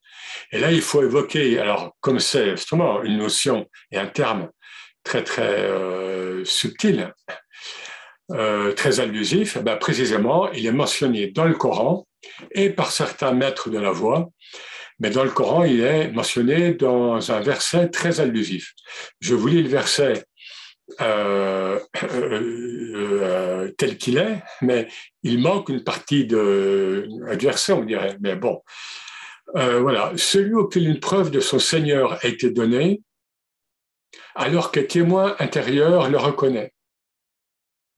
Et 0.53 0.61
là, 0.61 0.70
il 0.70 0.81
faut 0.81 1.03
évoquer, 1.03 1.59
alors 1.59 1.96
comme 2.00 2.20
c'est 2.20 2.50
justement 2.50 3.03
une 3.03 3.18
notion 3.18 3.66
et 3.90 3.98
un 3.98 4.07
terme 4.07 4.48
très 5.03 5.24
très 5.24 5.64
euh, 5.64 6.44
subtil, 6.44 7.12
euh, 8.31 8.72
très 8.74 9.00
allusif, 9.00 9.57
eh 9.59 9.62
ben, 9.62 9.76
précisément, 9.76 10.53
il 10.53 10.66
est 10.66 10.72
mentionné 10.72 11.29
dans 11.29 11.46
le 11.46 11.55
Coran 11.55 12.07
et 12.53 12.70
par 12.70 12.92
certains 12.92 13.33
maîtres 13.33 13.70
de 13.70 13.79
la 13.79 13.90
voix, 13.90 14.31
mais 15.00 15.11
dans 15.11 15.24
le 15.24 15.31
Coran, 15.31 15.64
il 15.64 15.81
est 15.81 16.12
mentionné 16.12 16.74
dans 16.74 17.33
un 17.33 17.40
verset 17.40 17.88
très 17.88 18.20
allusif. 18.20 18.72
Je 19.20 19.35
vous 19.35 19.48
lis 19.48 19.62
le 19.62 19.68
verset 19.68 20.24
euh, 21.00 21.79
tel 23.79 23.96
qu'il 23.98 24.18
est, 24.18 24.42
mais 24.62 24.88
il 25.22 25.40
manque 25.40 25.68
une 25.68 25.85
partie 25.85 26.26
de, 26.26 27.09
verset, 27.40 27.72
on 27.72 27.85
dirait. 27.85 28.16
Mais 28.20 28.37
bon, 28.37 28.62
euh, 29.57 29.81
voilà, 29.81 30.12
celui 30.16 30.55
auquel 30.55 30.88
une 30.88 31.00
preuve 31.00 31.31
de 31.31 31.40
son 31.40 31.59
Seigneur 31.59 32.18
a 32.22 32.26
été 32.26 32.50
donnée, 32.50 33.03
alors 34.35 34.70
qu'un 34.70 34.85
témoin 34.85 35.37
intérieur 35.38 36.09
le 36.09 36.18
reconnaît. 36.18 36.72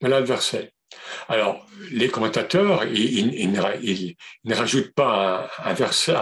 Voilà 0.00 0.20
le 0.20 0.26
verset. 0.26 0.72
Alors, 1.28 1.66
les 1.90 2.08
commentateurs, 2.08 2.84
ils, 2.84 3.52
ne 3.52 4.54
rajoutent 4.54 4.94
pas 4.94 5.50
un, 5.58 5.72
verset, 5.72 6.14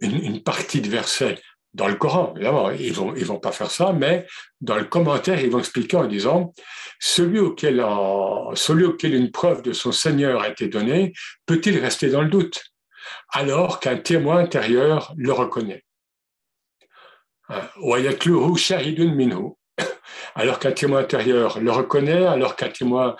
une, 0.00 0.42
partie 0.42 0.80
de 0.80 0.88
verset 0.88 1.38
dans 1.72 1.86
le 1.86 1.94
Coran, 1.94 2.32
évidemment, 2.34 2.70
ils 2.70 2.92
vont, 2.92 3.14
ils 3.14 3.24
vont 3.24 3.38
pas 3.38 3.52
faire 3.52 3.70
ça, 3.70 3.92
mais 3.92 4.26
dans 4.60 4.76
le 4.76 4.84
commentaire, 4.84 5.40
ils 5.40 5.50
vont 5.50 5.60
expliquer 5.60 5.96
en 5.96 6.06
disant, 6.06 6.52
celui 6.98 7.38
auquel, 7.38 7.84
celui 8.54 8.84
auquel 8.84 9.14
une 9.14 9.30
preuve 9.30 9.62
de 9.62 9.72
son 9.72 9.92
Seigneur 9.92 10.42
a 10.42 10.48
été 10.48 10.68
donnée, 10.68 11.12
peut-il 11.46 11.78
rester 11.78 12.08
dans 12.08 12.22
le 12.22 12.28
doute 12.28 12.64
alors 13.32 13.80
qu'un 13.80 13.96
témoin 13.96 14.38
intérieur 14.38 15.14
le 15.16 15.32
reconnaît? 15.32 15.84
Alors 20.34 20.58
qu'un 20.58 20.72
témoin 20.72 21.00
intérieur 21.00 21.60
le 21.60 21.70
reconnaît, 21.70 22.26
alors 22.26 22.56
qu'un 22.56 22.68
témoin 22.68 23.16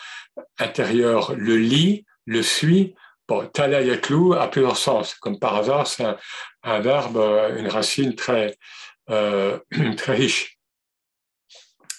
intérieur 0.59 1.35
le 1.37 1.57
lit, 1.57 2.05
le 2.27 2.43
suit 2.43 2.95
Bon, 3.31 3.47
tala 3.47 3.81
yaklu 3.81 4.35
a 4.35 4.49
plusieurs 4.49 4.77
sens. 4.77 5.15
Comme 5.15 5.39
par 5.39 5.55
hasard, 5.55 5.87
c'est 5.87 6.05
un, 6.65 6.81
verbe, 6.81 7.17
une 7.57 7.69
racine 7.69 8.17
très, 8.17 8.59
très 9.07 10.15
riche. 10.15 10.59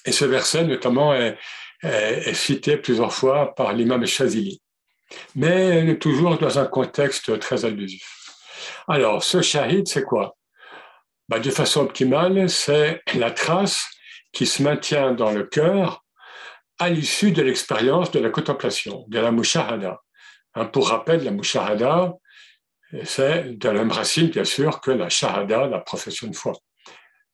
Et 0.04 0.12
ce 0.12 0.26
verset, 0.26 0.66
notamment, 0.66 1.14
est, 1.14 1.38
cité 2.34 2.76
plusieurs 2.76 3.14
fois 3.14 3.56
par 3.56 3.72
l'imam 3.72 4.06
Shazili, 4.06 4.62
mais 5.34 5.98
toujours 6.00 6.38
dans 6.38 6.60
un 6.60 6.66
contexte 6.66 7.40
très 7.40 7.64
abusif. 7.64 8.06
Alors, 8.90 9.24
ce 9.24 9.42
shahid, 9.42 9.88
c'est 9.88 10.04
quoi? 10.04 10.36
Bah, 11.30 11.40
De 11.40 11.50
façon 11.50 11.80
optimale, 11.84 12.50
c'est 12.50 13.02
la 13.16 13.32
trace 13.32 13.86
qui 14.34 14.46
se 14.46 14.62
maintient 14.62 15.14
dans 15.14 15.32
le 15.32 15.46
cœur 15.46 16.04
à 16.78 16.90
l'issue 16.90 17.32
de 17.32 17.42
l'expérience 17.42 18.12
de 18.12 18.20
la 18.20 18.30
contemplation, 18.30 19.06
de 19.08 19.20
la 19.20 19.32
mushahada. 19.32 20.02
Hein, 20.56 20.66
pour 20.66 20.90
rappel, 20.90 21.24
la 21.24 21.32
mushahada, 21.32 22.16
c'est 23.04 23.58
de 23.58 23.70
la 23.70 23.74
même 23.74 23.92
racine, 23.92 24.28
bien 24.28 24.44
sûr, 24.44 24.82
que 24.82 24.92
la 24.92 25.10
shahada, 25.10 25.68
la 25.68 25.80
profession 25.80 26.28
de 26.28 26.36
foi. 26.36 26.54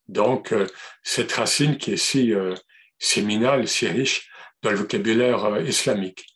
Donc, 0.06 0.52
euh, 0.52 0.66
cette 1.02 1.32
racine 1.32 1.76
qui 1.76 1.92
est 1.92 1.96
si 1.96 2.32
euh, 2.32 2.54
séminale, 2.98 3.68
si 3.68 3.86
riche 3.86 4.30
dans 4.62 4.70
le 4.70 4.76
vocabulaire 4.76 5.44
euh, 5.44 5.62
islamique. 5.62 6.26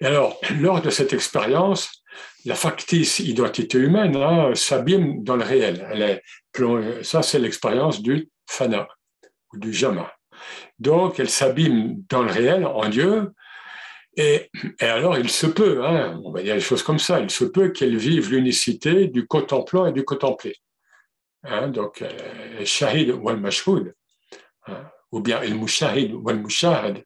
Et 0.00 0.06
alors, 0.06 0.40
lors 0.60 0.80
de 0.80 0.90
cette 0.90 1.12
expérience, 1.12 2.04
la 2.44 2.54
factice 2.54 3.18
identité 3.18 3.78
humaine 3.78 4.16
hein, 4.16 4.54
s'abîme 4.54 5.22
dans 5.22 5.36
le 5.36 5.44
réel. 5.44 6.20
Ça, 7.02 7.22
c'est 7.22 7.38
l'expérience 7.38 8.02
du 8.02 8.30
fana 8.46 8.88
ou 9.52 9.58
du 9.58 9.72
jama. 9.72 10.12
Donc, 10.78 11.20
elle 11.20 11.30
s'abîme 11.30 12.02
dans 12.08 12.22
le 12.22 12.32
réel, 12.32 12.66
en 12.66 12.88
Dieu, 12.88 13.32
et, 14.16 14.50
alors, 14.80 15.16
il 15.18 15.30
se 15.30 15.46
peut, 15.46 15.84
hein, 15.84 16.20
on 16.24 16.32
va 16.32 16.42
dire 16.42 16.54
des 16.54 16.60
choses 16.60 16.82
comme 16.82 16.98
ça, 16.98 17.20
il 17.20 17.30
se 17.30 17.44
peut 17.44 17.70
qu'elle 17.70 17.96
vive 17.96 18.30
l'unicité 18.30 19.08
du 19.08 19.26
contemplant 19.26 19.86
et 19.86 19.92
du 19.92 20.04
contemplé. 20.04 20.56
Hein, 21.44 21.68
donc, 21.68 22.02
euh, 22.02 22.64
shahid 22.64 23.10
wal 23.10 23.38
mashhoud, 23.38 23.94
hein, 24.66 24.90
ou 25.10 25.20
bien 25.20 25.40
el 25.40 25.54
mushahid 25.54 26.12
wal 26.12 26.38
mushahad. 26.38 27.02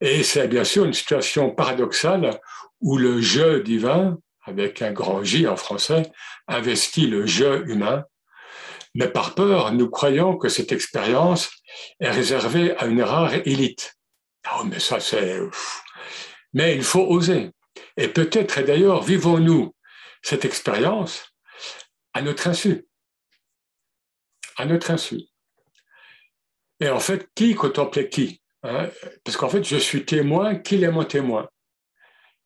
Et 0.00 0.22
c'est 0.24 0.48
bien 0.48 0.64
sûr 0.64 0.84
une 0.84 0.92
situation 0.92 1.50
paradoxale 1.50 2.40
où 2.80 2.98
le 2.98 3.20
jeu 3.20 3.62
divin, 3.62 4.18
avec 4.44 4.82
un 4.82 4.90
grand 4.90 5.22
J 5.22 5.46
en 5.46 5.56
français, 5.56 6.10
investit 6.48 7.06
le 7.06 7.26
jeu 7.26 7.64
humain. 7.68 8.04
Mais 8.94 9.08
par 9.08 9.34
peur, 9.34 9.72
nous 9.72 9.88
croyons 9.88 10.36
que 10.36 10.48
cette 10.48 10.72
expérience 10.72 11.50
est 12.00 12.10
réservée 12.10 12.76
à 12.76 12.86
une 12.86 13.02
rare 13.02 13.34
élite. 13.34 13.94
Oh, 14.52 14.64
mais 14.64 14.80
ça, 14.80 15.00
c'est. 15.00 15.40
Mais 16.52 16.76
il 16.76 16.82
faut 16.82 17.06
oser. 17.06 17.50
Et 17.96 18.08
peut-être, 18.08 18.58
et 18.58 18.64
d'ailleurs, 18.64 19.02
vivons-nous 19.02 19.74
cette 20.22 20.44
expérience 20.44 21.32
à 22.12 22.22
notre 22.22 22.46
insu 22.48 22.86
à 24.56 24.66
notre 24.66 24.90
insu. 24.90 25.22
Et 26.80 26.88
en 26.88 27.00
fait, 27.00 27.28
qui 27.34 27.54
contemplait 27.54 28.08
qui 28.08 28.40
hein? 28.62 28.88
Parce 29.24 29.36
qu'en 29.36 29.48
fait, 29.48 29.64
je 29.64 29.76
suis 29.76 30.04
témoin, 30.04 30.56
qui 30.56 30.82
est 30.82 30.90
mon 30.90 31.04
témoin 31.04 31.48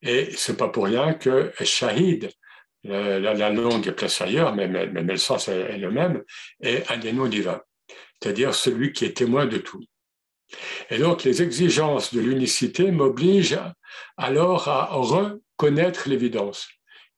Et 0.03 0.31
c'est 0.37 0.57
pas 0.57 0.69
pour 0.69 0.85
rien 0.85 1.14
que 1.14 1.53
Shahid, 1.61 2.31
la, 2.85 3.19
la 3.19 3.51
langue 3.51 3.87
est 3.87 3.92
placée 3.92 4.25
ailleurs, 4.25 4.55
mais, 4.55 4.69
mais, 4.69 4.87
le 4.87 5.16
sens 5.16 5.49
est, 5.49 5.79
le 5.79 5.90
même, 5.90 6.23
est 6.61 6.88
un 6.90 6.99
des 6.99 7.12
noms 7.12 7.27
divins, 7.27 7.61
c'est-à-dire 8.21 8.55
celui 8.55 8.92
qui 8.92 9.05
est 9.05 9.16
témoin 9.16 9.47
de 9.47 9.59
tout. 9.59 9.83
Et 10.90 10.98
donc, 10.98 11.24
les 11.24 11.42
exigences 11.42 12.14
de 12.14 12.20
l'unicité 12.20 12.90
m'obligent 12.90 13.59
alors 14.16 14.68
à 14.68 14.87
reconnaître 14.92 16.09
l'évidence. 16.09 16.68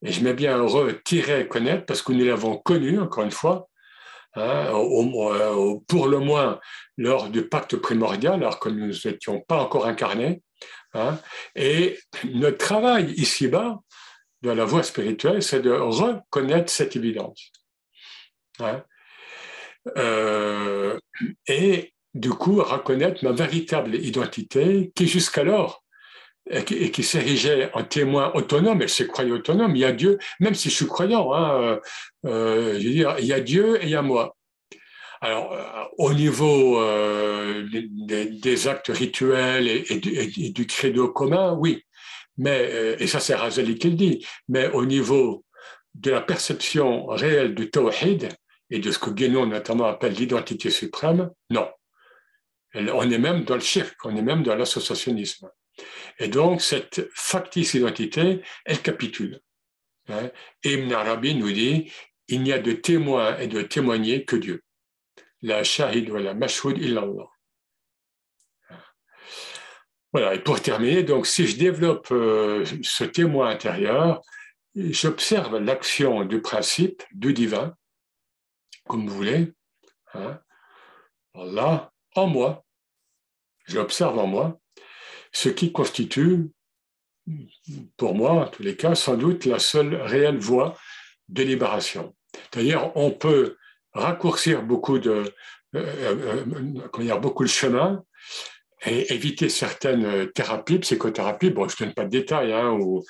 Et 0.01 0.11
je 0.11 0.23
mets 0.23 0.33
bien 0.33 0.61
re-connaître 0.61 1.85
parce 1.85 2.01
que 2.01 2.13
nous 2.13 2.25
l'avons 2.25 2.57
connu, 2.57 2.99
encore 2.99 3.23
une 3.23 3.31
fois, 3.31 3.69
Hein, 4.35 4.71
au, 4.73 5.79
pour 5.87 6.07
le 6.07 6.19
moins 6.19 6.59
lors 6.97 7.29
du 7.29 7.47
pacte 7.47 7.75
primordial, 7.77 8.35
alors 8.35 8.59
que 8.59 8.69
nous 8.69 8.93
n'étions 9.03 9.41
pas 9.41 9.57
encore 9.57 9.87
incarnés. 9.87 10.43
Hein, 10.93 11.19
et 11.55 11.97
notre 12.25 12.57
travail 12.57 13.11
ici-bas, 13.13 13.79
dans 14.41 14.53
la 14.53 14.65
voie 14.65 14.83
spirituelle, 14.83 15.41
c'est 15.41 15.61
de 15.61 15.71
reconnaître 15.71 16.71
cette 16.71 16.95
évidence. 16.95 17.51
Hein, 18.59 18.83
euh, 19.97 20.99
et 21.47 21.93
du 22.13 22.29
coup, 22.29 22.61
reconnaître 22.61 23.23
ma 23.23 23.31
véritable 23.31 23.95
identité 23.95 24.91
qui 24.95 25.07
jusqu'alors 25.07 25.83
et 26.49 26.91
qui, 26.91 27.03
s'érigeait 27.03 27.69
en 27.73 27.83
témoin 27.83 28.31
autonome, 28.33 28.81
elle 28.81 28.89
se 28.89 29.03
croyait 29.03 29.31
autonome, 29.31 29.75
il 29.75 29.79
y 29.79 29.85
a 29.85 29.91
Dieu, 29.91 30.17
même 30.39 30.55
si 30.55 30.69
je 30.69 30.75
suis 30.75 30.87
croyant, 30.87 31.31
hein, 31.33 31.61
euh, 31.61 31.79
euh, 32.25 32.79
je 32.79 32.87
veux 32.87 32.93
dire, 32.93 33.15
il 33.19 33.25
y 33.25 33.33
a 33.33 33.39
Dieu 33.39 33.77
et 33.81 33.85
il 33.85 33.89
y 33.91 33.95
a 33.95 34.01
moi. 34.01 34.35
Alors, 35.21 35.53
euh, 35.53 35.83
au 35.97 36.13
niveau 36.13 36.81
des, 37.69 38.67
actes 38.67 38.87
rituels 38.87 39.67
et, 39.67 39.99
du, 40.49 40.65
credo 40.65 41.09
commun, 41.09 41.53
oui, 41.59 41.83
mais, 42.37 42.95
et 42.97 43.05
ça 43.05 43.19
c'est 43.19 43.35
Razali 43.35 43.77
qui 43.77 43.89
le 43.89 43.95
dit, 43.95 44.25
mais 44.47 44.71
au 44.71 44.85
niveau 44.85 45.43
de 45.93 46.09
la 46.09 46.21
perception 46.21 47.05
réelle 47.07 47.53
du 47.53 47.69
tawhid 47.69 48.29
et 48.71 48.79
de 48.79 48.91
ce 48.91 48.97
que 48.97 49.09
Guénon 49.09 49.45
notamment 49.45 49.85
appelle 49.85 50.13
l'identité 50.13 50.69
suprême, 50.71 51.29
non. 51.49 51.67
On 52.75 53.09
est 53.09 53.17
même 53.17 53.43
dans 53.45 53.55
le 53.55 53.61
shirk, 53.61 53.97
on 54.05 54.15
est 54.15 54.21
même 54.21 54.43
dans 54.43 54.55
l'associationnisme. 54.55 55.49
Et 56.19 56.27
donc, 56.27 56.61
cette 56.61 57.09
factice 57.13 57.73
identité, 57.73 58.41
elle 58.65 58.81
capitule. 58.81 59.39
Hein. 60.09 60.29
Ibn 60.63 60.91
Arabi 60.93 61.35
nous 61.35 61.51
dit 61.51 61.91
il 62.27 62.43
n'y 62.43 62.53
a 62.53 62.59
de 62.59 62.73
témoin 62.73 63.37
et 63.39 63.47
de 63.47 63.61
témoigner 63.61 64.23
que 64.23 64.35
Dieu. 64.35 64.63
La 65.41 65.63
shahid 65.63 66.09
wa 66.09 66.19
la 66.19 66.33
mashhoud 66.33 66.77
illallah. 66.77 67.27
Voilà, 70.11 70.33
et 70.33 70.39
pour 70.39 70.61
terminer, 70.61 71.03
donc, 71.03 71.27
si 71.27 71.47
je 71.47 71.57
développe 71.57 72.07
euh, 72.11 72.65
ce 72.81 73.03
témoin 73.03 73.49
intérieur, 73.49 74.21
j'observe 74.75 75.57
l'action 75.57 76.25
du 76.25 76.41
principe 76.41 77.03
du 77.11 77.33
divin, 77.33 77.75
comme 78.87 79.07
vous 79.07 79.15
voulez, 79.15 79.53
hein, 80.15 80.39
là, 81.35 81.91
en 82.19 82.27
moi. 82.27 82.65
J'observe 83.65 84.17
en 84.17 84.27
moi, 84.27 84.59
ce 85.31 85.49
qui 85.49 85.71
constitue, 85.71 86.49
pour 87.97 88.15
moi 88.15 88.31
en 88.31 88.47
tous 88.47 88.63
les 88.63 88.75
cas, 88.75 88.95
sans 88.95 89.15
doute 89.15 89.45
la 89.45 89.59
seule 89.59 89.95
réelle 89.95 90.39
voie 90.39 90.75
de 91.27 91.43
libération. 91.43 92.15
D'ailleurs, 92.51 92.91
on 92.95 93.11
peut 93.11 93.57
raccourcir 93.93 94.63
beaucoup 94.63 94.99
de, 94.99 95.33
euh, 95.75 96.45
euh, 96.45 96.45
euh, 96.97 97.17
beaucoup 97.19 97.43
le 97.43 97.49
chemin 97.49 98.03
et 98.85 99.13
éviter 99.13 99.49
certaines 99.49 100.05
euh, 100.05 100.25
thérapies, 100.27 100.79
psychothérapies. 100.79 101.49
Bon, 101.49 101.67
je 101.67 101.75
ne 101.79 101.87
donne 101.87 101.93
pas 101.93 102.05
de 102.05 102.09
détails, 102.09 102.53
hein, 102.53 102.71
ou, 102.71 103.03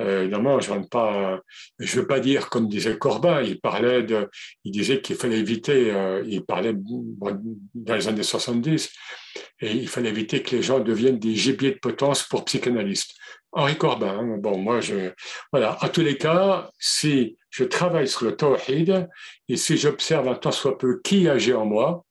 euh, 0.00 0.22
évidemment, 0.22 0.60
je 0.60 0.72
ne 0.72 0.84
pas, 0.84 1.40
je 1.78 2.00
veux 2.00 2.06
pas 2.06 2.20
dire 2.20 2.48
comme 2.48 2.68
disait 2.68 2.96
Corbin, 2.96 3.42
il 3.42 3.60
parlait 3.60 4.02
de, 4.02 4.28
il 4.64 4.72
disait 4.72 5.00
qu'il 5.00 5.16
fallait 5.16 5.38
éviter, 5.38 5.92
euh, 5.92 6.22
il 6.26 6.44
parlait 6.44 6.74
dans 6.74 7.94
les 7.94 8.08
années 8.08 8.22
70, 8.22 8.90
et 9.60 9.72
il 9.72 9.88
fallait 9.88 10.10
éviter 10.10 10.42
que 10.42 10.54
les 10.56 10.62
gens 10.62 10.80
deviennent 10.80 11.18
des 11.18 11.34
gibiers 11.34 11.72
de 11.72 11.78
potence 11.78 12.22
pour 12.22 12.44
psychanalystes. 12.44 13.14
Henri 13.52 13.76
Corbin, 13.76 14.18
hein, 14.18 14.36
bon, 14.38 14.58
moi, 14.58 14.80
je, 14.80 15.12
voilà, 15.50 15.76
à 15.80 15.88
tous 15.88 16.02
les 16.02 16.18
cas, 16.18 16.70
si 16.78 17.36
je 17.50 17.64
travaille 17.64 18.06
sur 18.06 18.26
le 18.26 18.36
tawhid, 18.36 19.08
et 19.48 19.56
si 19.56 19.76
j'observe 19.76 20.28
un 20.28 20.34
tant 20.34 20.52
soit 20.52 20.76
peu 20.76 21.00
qui 21.02 21.28
agit 21.28 21.54
en 21.54 21.64
moi, 21.64 22.05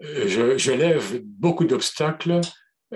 je, 0.00 0.72
lève 0.72 1.20
beaucoup 1.22 1.64
d'obstacles 1.64 2.40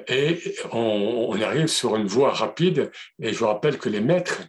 et 0.08 0.56
on, 0.72 1.40
arrive 1.40 1.66
sur 1.66 1.96
une 1.96 2.06
voie 2.06 2.32
rapide. 2.32 2.90
Et 3.20 3.32
je 3.32 3.38
vous 3.38 3.46
rappelle 3.46 3.78
que 3.78 3.88
les 3.88 4.00
maîtres, 4.00 4.42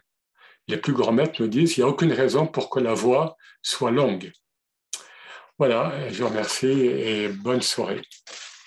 les 0.66 0.76
plus 0.76 0.92
grands 0.92 1.12
maîtres 1.12 1.40
nous 1.40 1.48
disent 1.48 1.74
qu'il 1.74 1.84
n'y 1.84 1.90
a 1.90 1.92
aucune 1.92 2.12
raison 2.12 2.46
pour 2.46 2.70
que 2.70 2.80
la 2.80 2.94
voie 2.94 3.36
soit 3.62 3.90
longue. 3.90 4.32
Voilà, 5.58 6.08
je 6.10 6.22
vous 6.22 6.28
remercie 6.28 6.66
et 6.66 7.28
bonne 7.28 7.62
soirée. 7.62 8.02